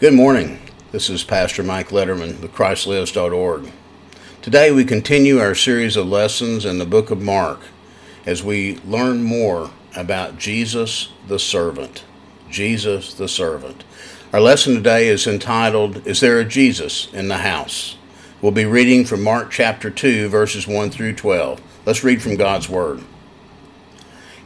Good 0.00 0.14
morning. 0.14 0.58
This 0.92 1.10
is 1.10 1.24
Pastor 1.24 1.62
Mike 1.62 1.90
Letterman 1.90 2.40
with 2.40 2.54
ChristLives.org. 2.54 3.70
Today 4.40 4.72
we 4.72 4.82
continue 4.82 5.40
our 5.40 5.54
series 5.54 5.94
of 5.94 6.06
lessons 6.06 6.64
in 6.64 6.78
the 6.78 6.86
book 6.86 7.10
of 7.10 7.20
Mark 7.20 7.60
as 8.24 8.42
we 8.42 8.78
learn 8.78 9.22
more 9.22 9.72
about 9.94 10.38
Jesus 10.38 11.12
the 11.28 11.38
servant. 11.38 12.02
Jesus 12.48 13.12
the 13.12 13.28
servant. 13.28 13.84
Our 14.32 14.40
lesson 14.40 14.74
today 14.74 15.06
is 15.08 15.26
entitled, 15.26 16.06
Is 16.06 16.20
There 16.20 16.40
a 16.40 16.46
Jesus 16.46 17.12
in 17.12 17.28
the 17.28 17.36
House? 17.36 17.98
We'll 18.40 18.52
be 18.52 18.64
reading 18.64 19.04
from 19.04 19.22
Mark 19.22 19.50
chapter 19.50 19.90
2, 19.90 20.30
verses 20.30 20.66
1 20.66 20.88
through 20.88 21.16
12. 21.16 21.60
Let's 21.84 22.02
read 22.02 22.22
from 22.22 22.36
God's 22.36 22.70
Word. 22.70 23.04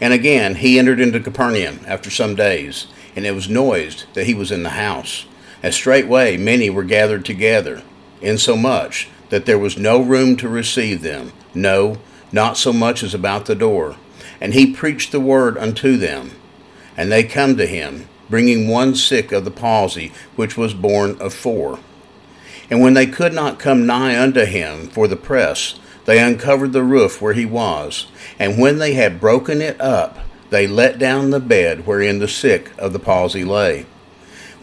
And 0.01 0.13
again 0.13 0.57
he 0.57 0.81
entered 0.81 0.99
into 0.99 1.21
Capernaum 1.21 1.79
after 1.87 2.11
some 2.11 2.35
days, 2.35 2.89
and 3.15 3.25
it 3.25 3.37
was 3.37 3.49
noised 3.49 4.07
that 4.15 4.27
he 4.27 4.35
was 4.35 4.51
in 4.51 4.65
the 4.65 4.71
house. 4.71 5.27
And 5.65 5.73
straightway 5.73 6.37
many 6.37 6.69
were 6.69 6.85
gathered 6.85 7.25
together, 7.25 7.81
insomuch 8.21 9.09
that 9.31 9.47
there 9.47 9.59
was 9.59 9.79
no 9.79 9.99
room 9.99 10.37
to 10.37 10.47
receive 10.47 11.01
them, 11.01 11.33
no, 11.55 11.97
not 12.31 12.59
so 12.59 12.71
much 12.71 13.03
as 13.03 13.15
about 13.15 13.47
the 13.47 13.55
door. 13.55 13.97
And 14.43 14.53
he 14.53 14.75
preached 14.75 15.11
the 15.11 15.21
word 15.21 15.57
unto 15.57 15.97
them. 15.97 16.33
And 16.99 17.11
they 17.11 17.25
come 17.25 17.57
to 17.57 17.67
him, 17.67 18.11
bringing 18.29 18.69
one 18.69 18.95
sick 18.95 19.33
of 19.33 19.47
the 19.47 19.51
palsy, 19.51 20.13
which 20.37 20.59
was 20.59 20.75
borne 20.75 21.19
of 21.19 21.33
four. 21.33 21.79
And 22.69 22.83
when 22.83 22.93
they 22.93 23.07
could 23.07 23.33
not 23.33 23.59
come 23.59 23.87
nigh 23.87 24.21
unto 24.21 24.45
him 24.45 24.89
for 24.89 25.09
the 25.09 25.17
press, 25.17 25.81
they 26.05 26.19
uncovered 26.19 26.75
the 26.75 26.83
roof 26.83 27.23
where 27.23 27.33
he 27.33 27.47
was. 27.47 28.09
And 28.39 28.61
when 28.61 28.81
they 28.81 28.93
had 28.93 29.19
broken 29.19 29.63
it 29.63 29.81
up, 29.81 30.19
they 30.51 30.67
let 30.67 30.99
down 30.99 31.31
the 31.31 31.41
bed 31.41 31.87
wherein 31.87 32.19
the 32.19 32.29
sick 32.29 32.71
of 32.77 32.93
the 32.93 32.99
palsy 32.99 33.45
lay. 33.45 33.87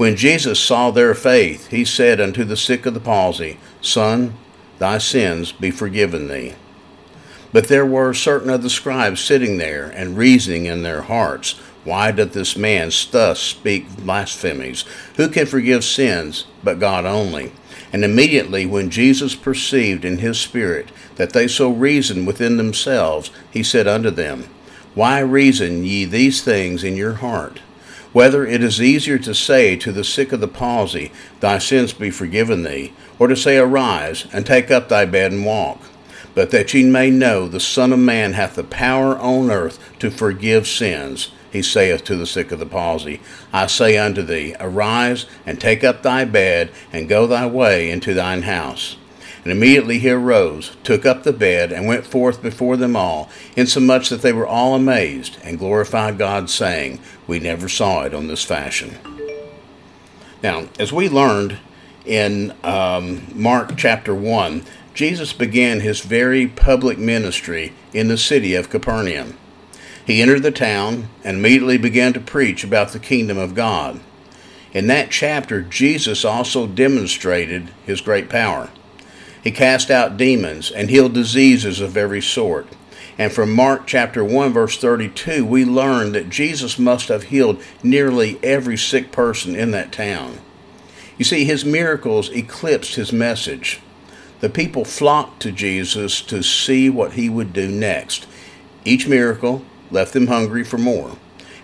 When 0.02 0.16
Jesus 0.16 0.60
saw 0.60 0.90
their 0.90 1.14
faith, 1.14 1.68
he 1.68 1.86
said 1.86 2.20
unto 2.20 2.44
the 2.44 2.58
sick 2.58 2.88
of 2.88 2.96
the 2.96 3.00
palsy, 3.00 3.60
Son, 3.82 4.34
thy 4.80 4.98
sins 4.98 5.52
be 5.52 5.70
forgiven 5.70 6.28
thee. 6.28 6.56
But 7.54 7.68
there 7.68 7.86
were 7.86 8.16
certain 8.16 8.50
of 8.50 8.64
the 8.64 8.70
scribes 8.72 9.22
sitting 9.22 9.60
there, 9.60 9.92
and 9.92 10.18
reasoning 10.18 10.66
in 10.66 10.82
their 10.82 11.04
hearts, 11.04 11.52
Why 11.84 12.10
doth 12.12 12.34
this 12.34 12.58
man 12.58 12.90
thus 13.12 13.40
speak 13.40 13.96
blasphemies? 13.98 14.86
Who 15.18 15.30
can 15.30 15.46
forgive 15.46 15.84
sins 15.84 16.48
but 16.64 16.80
God 16.80 17.06
only? 17.06 17.52
And 17.94 18.04
immediately 18.04 18.66
when 18.66 18.90
Jesus 18.90 19.36
perceived 19.36 20.04
in 20.04 20.18
his 20.18 20.40
spirit 20.40 20.90
that 21.18 21.34
they 21.34 21.48
so 21.48 21.70
reasoned 21.70 22.26
within 22.26 22.58
themselves, 22.58 23.30
he 23.52 23.62
said 23.62 23.88
unto 23.88 24.10
them, 24.10 24.46
Why 24.96 25.20
reason 25.20 25.86
ye 25.86 26.06
these 26.06 26.42
things 26.44 26.84
in 26.84 26.96
your 26.96 27.14
heart? 27.14 27.60
Whether 28.14 28.46
it 28.46 28.64
is 28.64 28.82
easier 28.82 29.18
to 29.20 29.34
say 29.34 29.76
to 29.78 29.92
the 29.92 30.04
sick 30.04 30.32
of 30.32 30.40
the 30.42 30.48
palsy, 30.48 31.12
Thy 31.40 31.58
sins 31.58 31.94
be 31.94 32.12
forgiven 32.12 32.64
thee, 32.64 32.94
or 33.18 33.28
to 33.28 33.36
say, 33.36 33.58
Arise, 33.58 34.28
and 34.34 34.46
take 34.46 34.70
up 34.70 34.90
thy 34.90 35.06
bed 35.06 35.32
and 35.32 35.46
walk. 35.46 35.82
But 36.34 36.52
that 36.52 36.74
ye 36.74 36.84
may 36.84 37.10
know 37.10 37.48
the 37.48 37.60
Son 37.60 37.92
of 37.92 38.00
Man 38.00 38.34
hath 38.34 38.56
the 38.56 38.64
power 38.64 39.18
on 39.18 39.52
earth 39.52 39.80
to 40.00 40.10
forgive 40.10 40.68
sins, 40.68 41.32
he 41.52 41.62
saith 41.62 42.06
to 42.06 42.16
the 42.16 42.26
sick 42.26 42.52
of 42.52 42.60
the 42.60 42.66
palsy, 42.66 43.20
I 43.52 43.68
say 43.68 43.98
unto 43.98 44.22
thee, 44.22 44.56
Arise, 44.60 45.26
and 45.46 45.60
take 45.60 45.84
up 45.84 46.02
thy 46.02 46.24
bed, 46.24 46.72
and 46.94 47.10
go 47.10 47.28
thy 47.28 47.46
way 47.46 47.92
into 47.92 48.14
thine 48.14 48.44
house. 48.44 48.96
And 49.44 49.52
immediately 49.52 50.00
he 50.00 50.10
arose, 50.12 50.76
took 50.84 51.06
up 51.06 51.24
the 51.24 51.34
bed, 51.34 51.72
and 51.72 51.88
went 51.88 52.06
forth 52.06 52.44
before 52.44 52.78
them 52.78 52.96
all, 52.96 53.30
insomuch 53.56 54.10
that 54.10 54.22
they 54.22 54.34
were 54.34 54.46
all 54.46 54.76
amazed, 54.76 55.38
and 55.44 55.58
glorified 55.58 56.20
God, 56.20 56.50
saying, 56.50 57.00
We 57.26 57.40
never 57.40 57.68
saw 57.68 58.04
it 58.04 58.14
on 58.14 58.28
this 58.28 58.44
fashion. 58.44 58.98
Now, 60.44 60.68
as 60.78 60.94
we 60.94 61.10
learned 61.10 61.58
in 62.06 62.54
um, 62.64 63.28
Mark 63.34 63.78
chapter 63.78 64.14
1, 64.14 64.64
Jesus 64.94 65.34
began 65.34 65.80
his 65.80 66.02
very 66.02 66.48
public 66.48 66.98
ministry 66.98 67.74
in 67.94 68.10
the 68.10 68.18
city 68.18 68.54
of 68.54 68.70
Capernaum. 68.70 69.38
He 70.06 70.22
entered 70.22 70.44
the 70.44 70.52
town 70.52 71.10
and 71.24 71.38
immediately 71.38 71.78
began 71.78 72.14
to 72.14 72.20
preach 72.20 72.64
about 72.64 72.90
the 72.90 73.00
kingdom 73.00 73.38
of 73.38 73.56
God. 73.56 74.00
In 74.74 74.88
that 74.88 75.12
chapter, 75.12 75.62
Jesus 75.62 76.26
also 76.26 76.68
demonstrated 76.68 77.72
his 77.86 78.02
great 78.02 78.30
power. 78.30 78.70
He 79.44 79.52
cast 79.52 79.90
out 79.90 80.18
demons 80.18 80.70
and 80.72 80.90
healed 80.90 81.14
diseases 81.14 81.80
of 81.82 81.98
every 81.98 82.22
sort. 82.22 82.68
And 83.18 83.32
from 83.32 83.52
Mark 83.52 83.88
chapter 83.88 84.24
1 84.24 84.54
verse 84.54 84.78
32, 84.78 85.46
we 85.46 85.66
learn 85.66 86.12
that 86.12 86.30
Jesus 86.30 86.80
must 86.80 87.08
have 87.08 87.24
healed 87.24 87.62
nearly 87.84 88.40
every 88.44 88.78
sick 88.78 89.12
person 89.12 89.56
in 89.56 89.72
that 89.72 89.92
town. 89.92 90.40
You 91.18 91.26
see, 91.26 91.44
his 91.46 91.66
miracles 91.66 92.30
eclipsed 92.30 92.96
his 92.96 93.12
message. 93.12 93.80
The 94.40 94.50
people 94.50 94.86
flocked 94.86 95.42
to 95.44 95.52
Jesus 95.52 96.22
to 96.22 96.42
see 96.42 96.90
what 96.90 97.14
he 97.14 97.30
would 97.30 97.54
do 97.54 97.68
next. 97.68 98.26
Each 98.84 99.08
miracle 99.08 99.64
left 99.92 100.14
them 100.14 100.28
hungry 100.28 100.64
for 100.64 100.80
more. 100.80 101.18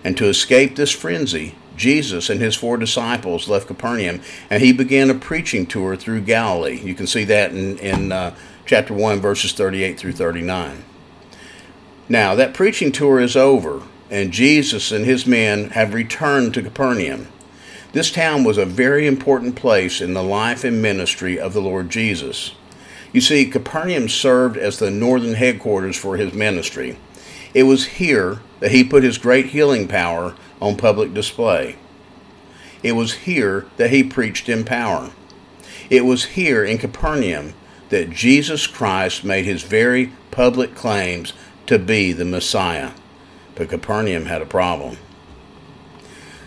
And 0.04 0.16
to 0.16 0.26
escape 0.26 0.76
this 0.76 0.92
frenzy, 0.92 1.56
Jesus 1.78 2.28
and 2.28 2.40
his 2.40 2.54
four 2.54 2.76
disciples 2.76 3.48
left 3.48 3.68
Capernaum 3.68 4.20
and 4.50 4.62
he 4.62 4.72
began 4.72 5.08
a 5.08 5.14
preaching 5.14 5.66
tour 5.66 5.96
through 5.96 6.22
Galilee. 6.22 6.80
You 6.80 6.94
can 6.94 7.06
see 7.06 7.24
that 7.24 7.52
in, 7.52 7.78
in 7.78 8.12
uh, 8.12 8.34
chapter 8.66 8.92
1, 8.92 9.20
verses 9.20 9.52
38 9.52 9.98
through 9.98 10.12
39. 10.12 10.84
Now, 12.08 12.34
that 12.34 12.54
preaching 12.54 12.90
tour 12.90 13.20
is 13.20 13.36
over, 13.36 13.82
and 14.10 14.32
Jesus 14.32 14.92
and 14.92 15.04
his 15.04 15.26
men 15.26 15.70
have 15.70 15.94
returned 15.94 16.54
to 16.54 16.62
Capernaum. 16.62 17.28
This 17.92 18.10
town 18.10 18.44
was 18.44 18.58
a 18.58 18.66
very 18.66 19.06
important 19.06 19.56
place 19.56 20.00
in 20.00 20.14
the 20.14 20.22
life 20.22 20.64
and 20.64 20.80
ministry 20.80 21.38
of 21.38 21.52
the 21.52 21.60
Lord 21.60 21.90
Jesus. 21.90 22.54
You 23.12 23.20
see, 23.20 23.46
Capernaum 23.46 24.08
served 24.08 24.56
as 24.56 24.78
the 24.78 24.90
northern 24.90 25.34
headquarters 25.34 25.96
for 25.96 26.16
his 26.16 26.34
ministry. 26.34 26.98
It 27.54 27.62
was 27.62 27.86
here 27.86 28.40
that 28.60 28.72
he 28.72 28.84
put 28.84 29.02
his 29.02 29.18
great 29.18 29.46
healing 29.46 29.88
power 29.88 30.34
on 30.60 30.76
public 30.76 31.14
display. 31.14 31.76
It 32.82 32.92
was 32.92 33.14
here 33.14 33.66
that 33.76 33.90
he 33.90 34.02
preached 34.02 34.48
in 34.48 34.64
power. 34.64 35.10
It 35.90 36.04
was 36.04 36.26
here 36.26 36.64
in 36.64 36.78
Capernaum 36.78 37.54
that 37.88 38.10
Jesus 38.10 38.66
Christ 38.66 39.24
made 39.24 39.44
his 39.44 39.62
very 39.62 40.12
public 40.30 40.74
claims 40.74 41.32
to 41.66 41.78
be 41.78 42.12
the 42.12 42.24
Messiah. 42.24 42.92
But 43.54 43.70
Capernaum 43.70 44.26
had 44.26 44.42
a 44.42 44.46
problem. 44.46 44.98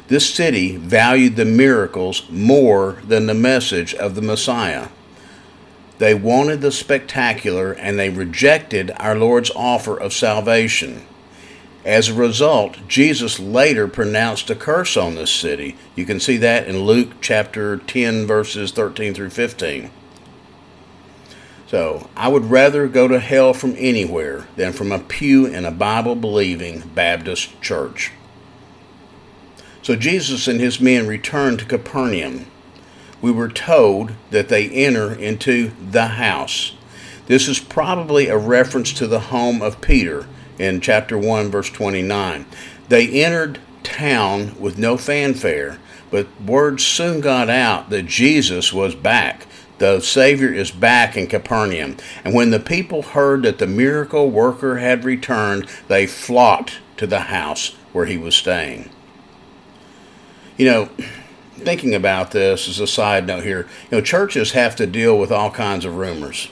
This 0.07 0.29
city 0.29 0.75
valued 0.75 1.35
the 1.35 1.45
miracles 1.45 2.29
more 2.29 3.01
than 3.07 3.27
the 3.27 3.33
message 3.33 3.94
of 3.94 4.16
the 4.16 4.21
Messiah. 4.21 4.89
They 6.00 6.13
wanted 6.13 6.61
the 6.61 6.71
spectacular 6.71 7.71
and 7.71 7.97
they 7.97 8.09
rejected 8.09 8.91
our 8.97 9.16
Lord's 9.16 9.51
offer 9.51 9.97
of 9.97 10.13
salvation. 10.13 11.05
As 11.84 12.09
a 12.09 12.14
result, 12.14 12.78
Jesus 12.88 13.40
later 13.40 13.88
pronounced 13.88 14.50
a 14.52 14.56
curse 14.56 14.96
on 14.96 15.16
this 15.16 15.31
city. 15.31 15.75
You 15.96 16.06
can 16.06 16.19
see 16.19 16.38
that 16.38 16.68
in 16.68 16.81
Luke 16.81 17.14
chapter 17.22 17.78
10, 17.78 18.28
verses 18.28 18.72
13 18.72 19.16
through 19.16 19.31
15. 19.31 19.90
So, 21.66 22.09
I 22.16 22.28
would 22.28 22.52
rather 22.52 22.88
go 22.88 23.08
to 23.08 23.19
hell 23.19 23.53
from 23.53 23.75
anywhere 23.78 24.46
than 24.58 24.74
from 24.74 24.92
a 24.92 25.00
pew 25.00 25.46
in 25.46 25.66
a 25.66 25.72
Bible 25.72 26.16
believing 26.16 26.81
Baptist 26.94 27.59
church. 27.62 28.12
So, 29.81 29.96
Jesus 29.96 30.48
and 30.48 30.59
his 30.59 30.80
men 30.80 31.08
returned 31.08 31.59
to 31.59 31.66
Capernaum. 31.66 32.46
We 33.22 33.31
were 33.31 33.50
told 33.50 34.12
that 34.30 34.50
they 34.50 34.69
enter 34.69 35.13
into 35.13 35.72
the 35.80 36.08
house. 36.08 36.75
This 37.25 37.48
is 37.48 37.59
probably 37.59 38.28
a 38.28 38.38
reference 38.38 38.92
to 38.94 39.08
the 39.08 39.19
home 39.19 39.62
of 39.62 39.81
Peter 39.81 40.28
in 40.61 40.79
chapter 40.79 41.17
1, 41.17 41.49
verse 41.49 41.69
29. 41.69 42.45
They 42.88 43.23
entered 43.23 43.59
town 43.83 44.59
with 44.59 44.77
no 44.77 44.95
fanfare, 44.95 45.79
but 46.11 46.27
word 46.41 46.79
soon 46.79 47.22
got 47.22 47.49
out 47.49 47.89
that 47.89 48.05
Jesus 48.05 48.71
was 48.71 48.94
back. 48.94 49.47
The 49.80 50.00
Savior 50.00 50.53
is 50.53 50.69
back 50.69 51.18
in 51.18 51.25
Capernaum. 51.25 51.97
And 52.24 52.36
when 52.36 52.51
the 52.51 52.59
people 52.59 53.01
heard 53.01 53.44
that 53.44 53.57
the 53.57 53.65
miracle 53.65 54.30
worker 54.30 54.77
had 54.77 55.03
returned, 55.03 55.68
they 55.88 56.06
flocked 56.06 56.80
to 56.97 57.07
the 57.07 57.21
house 57.21 57.75
where 57.91 58.06
he 58.06 58.18
was 58.18 58.36
staying. 58.36 58.91
You 60.57 60.65
know, 60.65 60.86
thinking 61.56 61.95
about 61.95 62.30
this 62.31 62.68
as 62.68 62.80
a 62.80 62.86
side 62.86 63.25
note 63.25 63.44
here, 63.44 63.68
you 63.89 63.97
know, 63.97 64.01
churches 64.01 64.51
have 64.51 64.75
to 64.75 64.86
deal 64.86 65.18
with 65.18 65.31
all 65.31 65.50
kinds 65.50 65.86
of 65.86 65.95
rumors. 65.95 66.50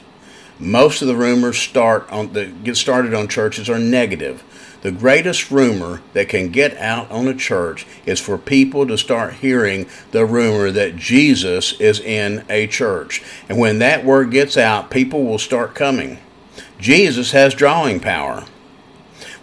Most 0.60 1.02
of 1.02 1.08
the 1.08 1.16
rumors 1.16 1.58
start 1.58 2.10
on 2.12 2.34
that 2.34 2.66
get 2.66 2.76
started 2.76 3.14
on 3.14 3.30
churches 3.30 3.70
are 3.70 3.80
negative. 3.80 4.44
The 4.82 4.92
greatest 4.92 5.52
rumor 5.52 6.02
that 6.14 6.30
can 6.30 6.52
get 6.52 6.78
out 6.78 7.10
on 7.12 7.28
a 7.28 7.34
church 7.34 7.86
is 8.06 8.20
for 8.20 8.38
people 8.38 8.86
to 8.88 8.98
start 8.98 9.36
hearing 9.36 9.88
the 10.12 10.26
rumor 10.26 10.70
that 10.72 10.98
Jesus 10.98 11.80
is 11.80 12.00
in 12.00 12.46
a 12.50 12.68
church. 12.68 13.24
And 13.48 13.58
when 13.58 13.80
that 13.80 14.04
word 14.04 14.32
gets 14.32 14.58
out, 14.58 14.92
people 14.92 15.24
will 15.24 15.40
start 15.40 15.76
coming. 15.76 16.20
Jesus 16.78 17.32
has 17.32 17.54
drawing 17.54 18.00
power. 18.00 18.46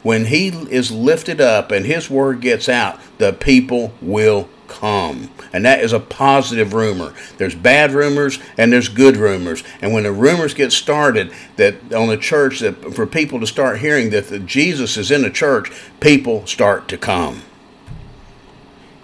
When 0.03 0.27
he 0.27 0.49
is 0.49 0.91
lifted 0.91 1.41
up 1.41 1.71
and 1.71 1.85
his 1.85 2.09
word 2.09 2.41
gets 2.41 2.69
out, 2.69 3.01
the 3.19 3.33
people 3.33 3.93
will 4.01 4.49
come. 4.69 5.31
And 5.53 5.65
that 5.65 5.81
is 5.81 5.93
a 5.93 6.01
positive 6.01 6.73
rumor. 6.73 7.15
There's 7.39 7.55
bad 7.55 7.93
rumors 7.93 8.39
and 8.57 8.73
there's 8.73 8.89
good 8.89 9.17
rumors. 9.17 9.65
And 9.81 9.93
when 9.93 10.05
the 10.05 10.13
rumors 10.13 10.55
get 10.55 10.73
started 10.73 11.33
that 11.57 11.93
on 11.93 12.09
the 12.09 12.17
church 12.17 12.61
that 12.61 12.95
for 12.95 13.07
people 13.07 13.41
to 13.41 13.47
start 13.47 13.79
hearing 13.79 14.11
that 14.11 14.29
the 14.29 14.39
Jesus 14.39 14.97
is 14.97 15.11
in 15.11 15.23
the 15.23 15.31
church, 15.31 15.71
people 16.01 16.47
start 16.47 16.89
to 16.89 16.99
come. 16.99 17.43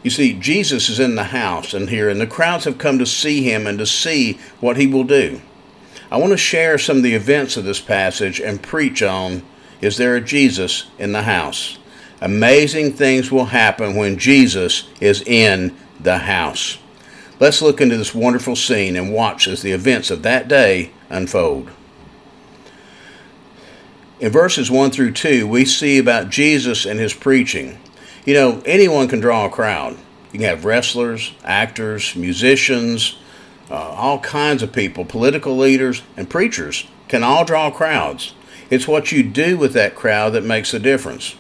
You 0.03 0.11
see, 0.11 0.33
Jesus 0.33 0.89
is 0.89 0.99
in 0.99 1.15
the 1.15 1.25
house 1.25 1.75
and 1.75 1.89
here, 1.89 2.09
and 2.09 2.21
the 2.21 2.27
crowds 2.27 2.65
have 2.65 2.79
come 2.79 2.99
to 2.99 3.07
see 3.07 3.43
him 3.43 3.67
and 3.67 3.79
to 3.79 3.87
see 3.87 4.39
what 4.61 4.77
he 4.77 4.87
will 4.87 5.05
do. 5.05 5.41
I 6.11 6.17
want 6.17 6.33
to 6.33 6.37
share 6.37 6.77
some 6.77 6.99
of 6.99 7.03
the 7.03 7.15
events 7.15 7.57
of 7.57 7.65
this 7.65 7.81
passage 7.81 8.41
and 8.41 8.63
preach 8.63 9.03
on 9.03 9.43
Is 9.81 9.97
there 9.97 10.17
a 10.17 10.21
Jesus 10.21 10.91
in 10.99 11.13
the 11.13 11.23
house? 11.23 11.79
Amazing 12.23 12.93
things 12.93 13.33
will 13.33 13.47
happen 13.47 13.97
when 13.97 14.17
Jesus 14.17 14.89
is 15.01 15.23
in 15.23 15.77
the 15.99 16.19
house. 16.19 16.79
Let's 17.41 17.61
look 17.61 17.81
into 17.81 17.97
this 17.97 18.15
wonderful 18.15 18.55
scene 18.55 18.95
and 18.95 19.13
watch 19.13 19.49
as 19.49 19.61
the 19.61 19.73
events 19.73 20.09
of 20.09 20.23
that 20.23 20.47
day 20.47 20.93
unfold. 21.11 21.73
In 24.21 24.31
verses 24.31 24.71
1 24.71 24.93
through 24.93 25.15
2, 25.15 25.49
we 25.49 25.65
see 25.65 25.99
about 25.99 26.31
Jesus 26.31 26.87
and 26.87 27.01
his 27.01 27.13
preaching. 27.13 27.81
You 28.25 28.35
know, 28.35 28.63
anyone 28.65 29.09
can 29.09 29.19
draw 29.19 29.47
a 29.47 29.51
crowd. 29.51 29.99
You 30.33 30.39
can 30.39 30.49
have 30.49 30.65
wrestlers, 30.65 31.33
actors, 31.43 32.15
musicians, 32.15 33.19
uh, 33.69 33.75
all 33.75 34.21
kinds 34.21 34.63
of 34.63 34.73
people, 34.73 35.05
political 35.05 35.57
leaders, 35.57 36.03
and 36.17 36.31
preachers 36.31 36.87
can 37.09 37.25
all 37.25 37.45
draw 37.45 37.73
crowds. 37.73 38.33
It's 38.71 38.87
what 38.87 39.11
you 39.11 39.25
do 39.25 39.59
with 39.59 39.73
that 39.73 39.97
crowd 39.97 40.35
that 40.35 40.45
makes 40.45 40.73
a 40.73 40.79
difference. 40.79 41.35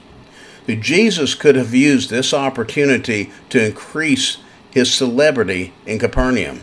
Jesus 0.66 1.34
could 1.34 1.56
have 1.56 1.74
used 1.74 2.10
this 2.10 2.32
opportunity 2.32 3.32
to 3.50 3.64
increase 3.64 4.38
his 4.70 4.92
celebrity 4.92 5.72
in 5.86 5.98
Capernaum. 5.98 6.62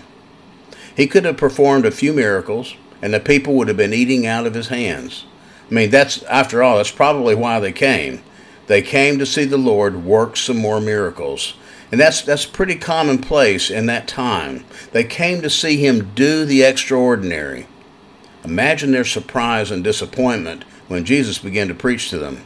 He 0.95 1.07
could 1.07 1.25
have 1.25 1.37
performed 1.37 1.85
a 1.85 1.91
few 1.91 2.13
miracles, 2.13 2.75
and 3.01 3.13
the 3.13 3.19
people 3.19 3.53
would 3.55 3.67
have 3.67 3.77
been 3.77 3.93
eating 3.93 4.25
out 4.25 4.45
of 4.45 4.53
his 4.53 4.67
hands. 4.67 5.25
I 5.69 5.73
mean, 5.73 5.89
that's, 5.89 6.23
after 6.23 6.63
all, 6.63 6.77
that's 6.77 6.91
probably 6.91 7.35
why 7.35 7.59
they 7.59 7.71
came. 7.71 8.23
They 8.67 8.81
came 8.81 9.19
to 9.19 9.25
see 9.25 9.45
the 9.45 9.57
Lord 9.57 10.03
work 10.03 10.37
some 10.37 10.57
more 10.57 10.81
miracles. 10.81 11.55
And 11.91 11.99
that's, 11.99 12.21
that's 12.21 12.45
pretty 12.45 12.75
commonplace 12.75 13.69
in 13.69 13.87
that 13.87 14.07
time. 14.07 14.65
They 14.91 15.03
came 15.03 15.41
to 15.41 15.49
see 15.49 15.77
him 15.77 16.11
do 16.13 16.45
the 16.45 16.63
extraordinary. 16.63 17.67
Imagine 18.43 18.91
their 18.91 19.05
surprise 19.05 19.71
and 19.71 19.83
disappointment 19.83 20.63
when 20.87 21.05
Jesus 21.05 21.39
began 21.39 21.67
to 21.67 21.73
preach 21.73 22.09
to 22.09 22.17
them. 22.17 22.45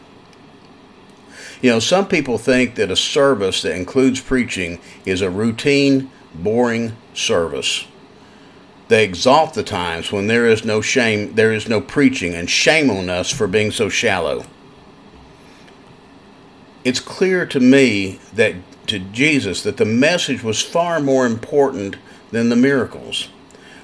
You 1.63 1.71
know, 1.71 1.80
some 1.80 2.07
people 2.07 2.38
think 2.38 2.75
that 2.75 2.92
a 2.92 2.95
service 2.95 3.63
that 3.63 3.75
includes 3.75 4.21
preaching 4.21 4.80
is 5.04 5.21
a 5.21 5.31
routine, 5.31 6.12
boring 6.36 6.95
service. 7.15 7.88
They 8.89 9.04
exalt 9.04 9.56
the 9.56 9.63
times 9.63 10.12
when 10.12 10.27
there 10.27 10.45
is 10.45 10.63
no 10.63 10.81
shame, 10.81 11.33
there 11.33 11.51
is 11.51 11.68
no 11.68 11.81
preaching, 11.81 12.36
and 12.36 12.48
shame 12.48 12.92
on 12.92 13.10
us 13.10 13.31
for 13.31 13.48
being 13.48 13.71
so 13.71 13.89
shallow 13.89 14.45
it's 16.83 17.00
clear 17.00 17.45
to 17.45 17.60
me 17.60 18.19
that 18.33 18.56
to 18.88 19.00
Jesus 19.00 19.63
that 19.63 19.77
the 19.77 19.86
message 19.86 20.44
was 20.44 20.62
far 20.62 21.00
more 21.00 21.25
important 21.25 21.95
than 22.31 22.50
the 22.50 22.56
miracles. 22.56 23.30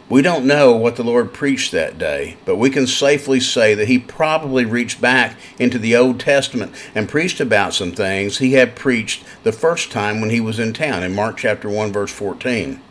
We 0.10 0.24
don't 0.24 0.46
know 0.46 0.76
what 0.76 0.96
the 0.96 1.04
Lord 1.04 1.34
preached 1.34 1.72
that 1.72 2.00
day, 2.00 2.38
but 2.44 2.56
we 2.56 2.72
can 2.72 2.88
safely 2.88 3.40
say 3.40 3.76
that 3.76 3.88
he 3.88 4.00
probably 4.00 4.66
reached 4.66 5.00
back 5.00 5.38
into 5.60 5.78
the 5.78 5.96
Old 5.96 6.20
Testament 6.20 6.74
and 6.96 7.08
preached 7.08 7.40
about 7.40 7.76
some 7.76 7.92
things 7.92 8.40
he 8.40 8.54
had 8.54 8.76
preached 8.76 9.24
the 9.44 9.52
first 9.52 9.92
time 9.92 10.20
when 10.20 10.32
he 10.32 10.40
was 10.40 10.58
in 10.58 10.74
town 10.74 11.04
in 11.04 11.14
Mark 11.14 11.38
chapter 11.38 11.70
1 11.70 11.94
verse 11.94 12.12
14. 12.12 12.82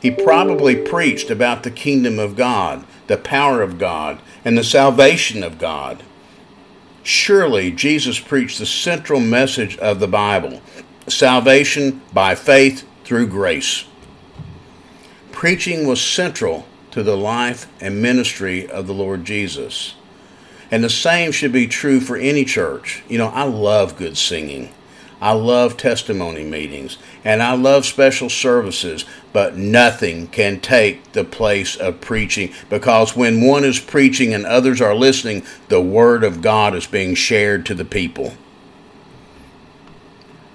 He 0.00 0.10
probably 0.10 0.74
preached 0.74 1.30
about 1.30 1.62
the 1.62 1.70
kingdom 1.70 2.18
of 2.18 2.36
God, 2.36 2.86
the 3.06 3.18
power 3.18 3.60
of 3.60 3.78
God, 3.78 4.20
and 4.42 4.56
the 4.56 4.64
salvation 4.64 5.44
of 5.44 5.58
God. 5.58 6.02
Surely 7.02 7.70
Jesus 7.70 8.18
preached 8.18 8.58
the 8.58 8.66
central 8.66 9.20
message 9.20 9.76
of 9.76 10.00
the 10.00 10.08
Bible 10.08 10.62
salvation 11.06 12.00
by 12.14 12.34
faith 12.34 12.88
through 13.04 13.26
grace. 13.26 13.84
Preaching 15.42 15.88
was 15.88 16.00
central 16.00 16.68
to 16.92 17.02
the 17.02 17.16
life 17.16 17.66
and 17.80 18.00
ministry 18.00 18.70
of 18.70 18.86
the 18.86 18.94
Lord 18.94 19.24
Jesus. 19.24 19.96
And 20.70 20.84
the 20.84 20.88
same 20.88 21.32
should 21.32 21.50
be 21.50 21.66
true 21.66 21.98
for 21.98 22.16
any 22.16 22.44
church. 22.44 23.02
You 23.08 23.18
know, 23.18 23.26
I 23.26 23.42
love 23.42 23.96
good 23.96 24.16
singing. 24.16 24.72
I 25.20 25.32
love 25.32 25.76
testimony 25.76 26.44
meetings 26.44 26.96
and 27.24 27.42
I 27.42 27.56
love 27.56 27.84
special 27.84 28.30
services, 28.30 29.04
but 29.32 29.56
nothing 29.56 30.28
can 30.28 30.60
take 30.60 31.10
the 31.10 31.24
place 31.24 31.74
of 31.74 32.00
preaching 32.00 32.54
because 32.70 33.16
when 33.16 33.44
one 33.44 33.64
is 33.64 33.80
preaching 33.80 34.32
and 34.32 34.46
others 34.46 34.80
are 34.80 34.94
listening, 34.94 35.42
the 35.66 35.80
Word 35.80 36.22
of 36.22 36.40
God 36.40 36.72
is 36.76 36.86
being 36.86 37.16
shared 37.16 37.66
to 37.66 37.74
the 37.74 37.84
people. 37.84 38.34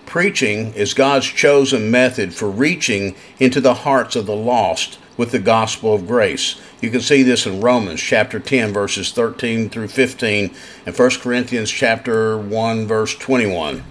Preaching 0.07 0.74
is 0.74 0.94
God's 0.94 1.25
chosen 1.25 1.92
method 1.92 2.33
for 2.33 2.50
reaching 2.50 3.13
into 3.39 3.59
the 3.59 3.74
hearts 3.74 4.15
of 4.15 4.25
the 4.25 4.36
lost 4.36 4.98
with 5.18 5.31
the 5.31 5.38
gospel 5.38 5.94
of 5.94 6.07
grace. 6.07 6.56
You 6.80 6.89
can 6.89 7.01
see 7.01 7.24
this 7.24 7.45
in 7.45 7.59
Romans 7.59 8.00
chapter 8.00 8.39
10 8.39 8.71
verses 8.71 9.12
13 9.12 9.69
through 9.69 9.89
15 9.89 10.56
and 10.86 10.98
1 10.98 11.09
Corinthians 11.19 11.69
chapter 11.69 12.38
1 12.38 12.88
verse 12.88 13.18
21. 13.18 13.83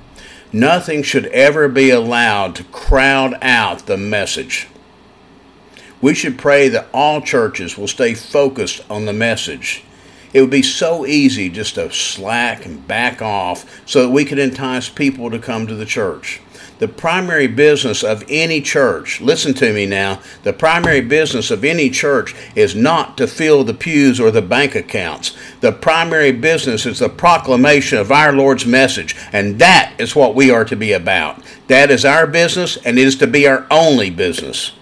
Nothing 0.55 1.03
should 1.03 1.27
ever 1.27 1.69
be 1.69 1.91
allowed 1.91 2.55
to 2.57 2.65
crowd 2.65 3.37
out 3.43 3.85
the 3.85 3.99
message. 3.99 4.69
We 6.01 6.15
should 6.15 6.39
pray 6.39 6.71
that 6.71 6.89
all 6.95 7.21
churches 7.21 7.77
will 7.77 7.89
stay 7.89 8.15
focused 8.15 8.81
on 8.89 9.05
the 9.05 9.13
message. 9.13 9.85
It 10.37 10.43
would 10.43 10.51
be 10.51 10.61
so 10.61 11.07
easy 11.07 11.49
just 11.49 11.77
to 11.77 11.91
slack 11.91 12.67
and 12.67 12.87
back 12.87 13.23
off 13.23 13.65
so 13.89 14.03
that 14.03 14.11
we 14.11 14.27
could 14.27 14.39
entice 14.39 14.87
people 14.87 15.31
to 15.31 15.39
come 15.39 15.67
to 15.67 15.75
the 15.75 15.87
church. 15.87 16.43
The 16.79 16.89
primary 16.89 17.47
business 17.47 18.05
of 18.05 18.23
any 18.29 18.61
church, 18.61 19.23
listen 19.23 19.55
to 19.55 19.73
me 19.73 19.87
now, 19.87 20.21
the 20.43 20.53
primary 20.53 21.01
business 21.01 21.51
of 21.51 21.65
any 21.65 21.89
church 21.89 22.35
is 22.55 22.75
not 22.75 23.17
to 23.17 23.27
fill 23.27 23.65
the 23.65 23.73
pews 23.73 24.21
or 24.21 24.31
the 24.31 24.43
bank 24.43 24.75
accounts. 24.75 25.35
The 25.63 25.73
primary 25.73 26.33
business 26.33 26.85
is 26.85 26.99
the 26.99 27.09
proclamation 27.09 27.97
of 27.97 28.13
our 28.13 28.35
Lord's 28.35 28.67
message, 28.67 29.17
and 29.33 29.59
that 29.59 29.95
is 29.99 30.15
what 30.15 30.35
we 30.35 30.51
are 30.51 30.67
to 30.67 30.77
be 30.77 30.93
about. 30.93 31.43
That 31.69 31.91
is 31.91 32.05
our 32.05 32.27
business, 32.27 32.77
and 32.85 32.99
it 32.99 33.07
is 33.07 33.17
to 33.17 33.27
be 33.27 33.49
our 33.49 33.67
only 33.71 34.11
business. 34.11 34.73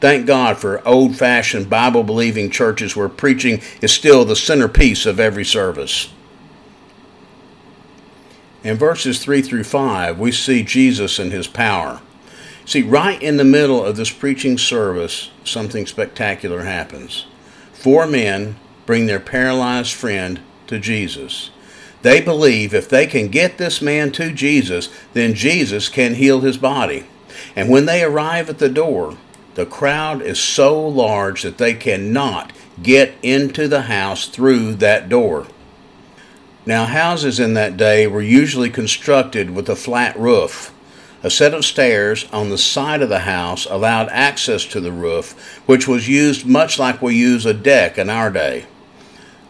Thank 0.00 0.26
God 0.26 0.58
for 0.58 0.86
old 0.86 1.16
fashioned 1.16 1.70
Bible 1.70 2.02
believing 2.02 2.50
churches 2.50 2.94
where 2.94 3.08
preaching 3.08 3.62
is 3.80 3.92
still 3.92 4.24
the 4.24 4.36
centerpiece 4.36 5.06
of 5.06 5.18
every 5.18 5.44
service. 5.44 6.12
In 8.62 8.76
verses 8.76 9.22
3 9.22 9.42
through 9.42 9.64
5, 9.64 10.18
we 10.18 10.32
see 10.32 10.62
Jesus 10.62 11.18
and 11.18 11.32
his 11.32 11.46
power. 11.46 12.00
See, 12.64 12.82
right 12.82 13.22
in 13.22 13.36
the 13.36 13.44
middle 13.44 13.84
of 13.84 13.96
this 13.96 14.10
preaching 14.10 14.58
service, 14.58 15.30
something 15.44 15.86
spectacular 15.86 16.64
happens. 16.64 17.26
Four 17.72 18.06
men 18.06 18.56
bring 18.84 19.06
their 19.06 19.20
paralyzed 19.20 19.92
friend 19.92 20.40
to 20.66 20.80
Jesus. 20.80 21.50
They 22.02 22.20
believe 22.20 22.74
if 22.74 22.88
they 22.88 23.06
can 23.06 23.28
get 23.28 23.56
this 23.56 23.80
man 23.80 24.10
to 24.12 24.32
Jesus, 24.32 24.88
then 25.12 25.34
Jesus 25.34 25.88
can 25.88 26.14
heal 26.14 26.40
his 26.40 26.58
body. 26.58 27.04
And 27.54 27.70
when 27.70 27.86
they 27.86 28.02
arrive 28.02 28.50
at 28.50 28.58
the 28.58 28.68
door, 28.68 29.16
the 29.56 29.66
crowd 29.66 30.22
is 30.22 30.38
so 30.38 30.80
large 30.86 31.42
that 31.42 31.58
they 31.58 31.74
cannot 31.74 32.52
get 32.82 33.14
into 33.22 33.66
the 33.66 33.82
house 33.82 34.28
through 34.28 34.74
that 34.74 35.08
door. 35.08 35.48
Now, 36.64 36.84
houses 36.84 37.40
in 37.40 37.54
that 37.54 37.76
day 37.76 38.06
were 38.06 38.22
usually 38.22 38.70
constructed 38.70 39.50
with 39.50 39.68
a 39.68 39.76
flat 39.76 40.16
roof. 40.18 40.72
A 41.22 41.30
set 41.30 41.52
of 41.54 41.64
stairs 41.64 42.26
on 42.32 42.50
the 42.50 42.58
side 42.58 43.02
of 43.02 43.08
the 43.08 43.20
house 43.20 43.66
allowed 43.66 44.08
access 44.10 44.64
to 44.66 44.80
the 44.80 44.92
roof, 44.92 45.58
which 45.66 45.88
was 45.88 46.08
used 46.08 46.46
much 46.46 46.78
like 46.78 47.02
we 47.02 47.16
use 47.16 47.44
a 47.44 47.54
deck 47.54 47.98
in 47.98 48.08
our 48.08 48.30
day. 48.30 48.66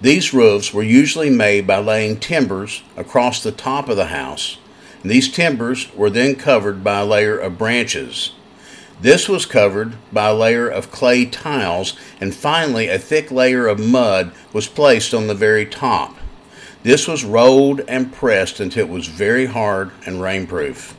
These 0.00 0.32
roofs 0.32 0.72
were 0.72 0.82
usually 0.82 1.30
made 1.30 1.66
by 1.66 1.78
laying 1.78 2.18
timbers 2.18 2.82
across 2.96 3.42
the 3.42 3.52
top 3.52 3.88
of 3.88 3.96
the 3.96 4.06
house, 4.06 4.58
these 5.08 5.30
timbers 5.30 5.94
were 5.94 6.10
then 6.10 6.34
covered 6.34 6.82
by 6.82 7.00
a 7.00 7.04
layer 7.04 7.38
of 7.38 7.58
branches. 7.58 8.32
This 9.00 9.28
was 9.28 9.44
covered 9.44 9.94
by 10.10 10.28
a 10.28 10.34
layer 10.34 10.68
of 10.68 10.90
clay 10.90 11.26
tiles, 11.26 11.94
and 12.18 12.34
finally 12.34 12.88
a 12.88 12.98
thick 12.98 13.30
layer 13.30 13.66
of 13.66 13.78
mud 13.78 14.32
was 14.54 14.68
placed 14.68 15.12
on 15.12 15.26
the 15.26 15.34
very 15.34 15.66
top. 15.66 16.16
This 16.82 17.06
was 17.06 17.24
rolled 17.24 17.80
and 17.88 18.12
pressed 18.12 18.58
until 18.58 18.86
it 18.86 18.90
was 18.90 19.06
very 19.06 19.46
hard 19.46 19.90
and 20.06 20.20
rainproof. 20.20 20.94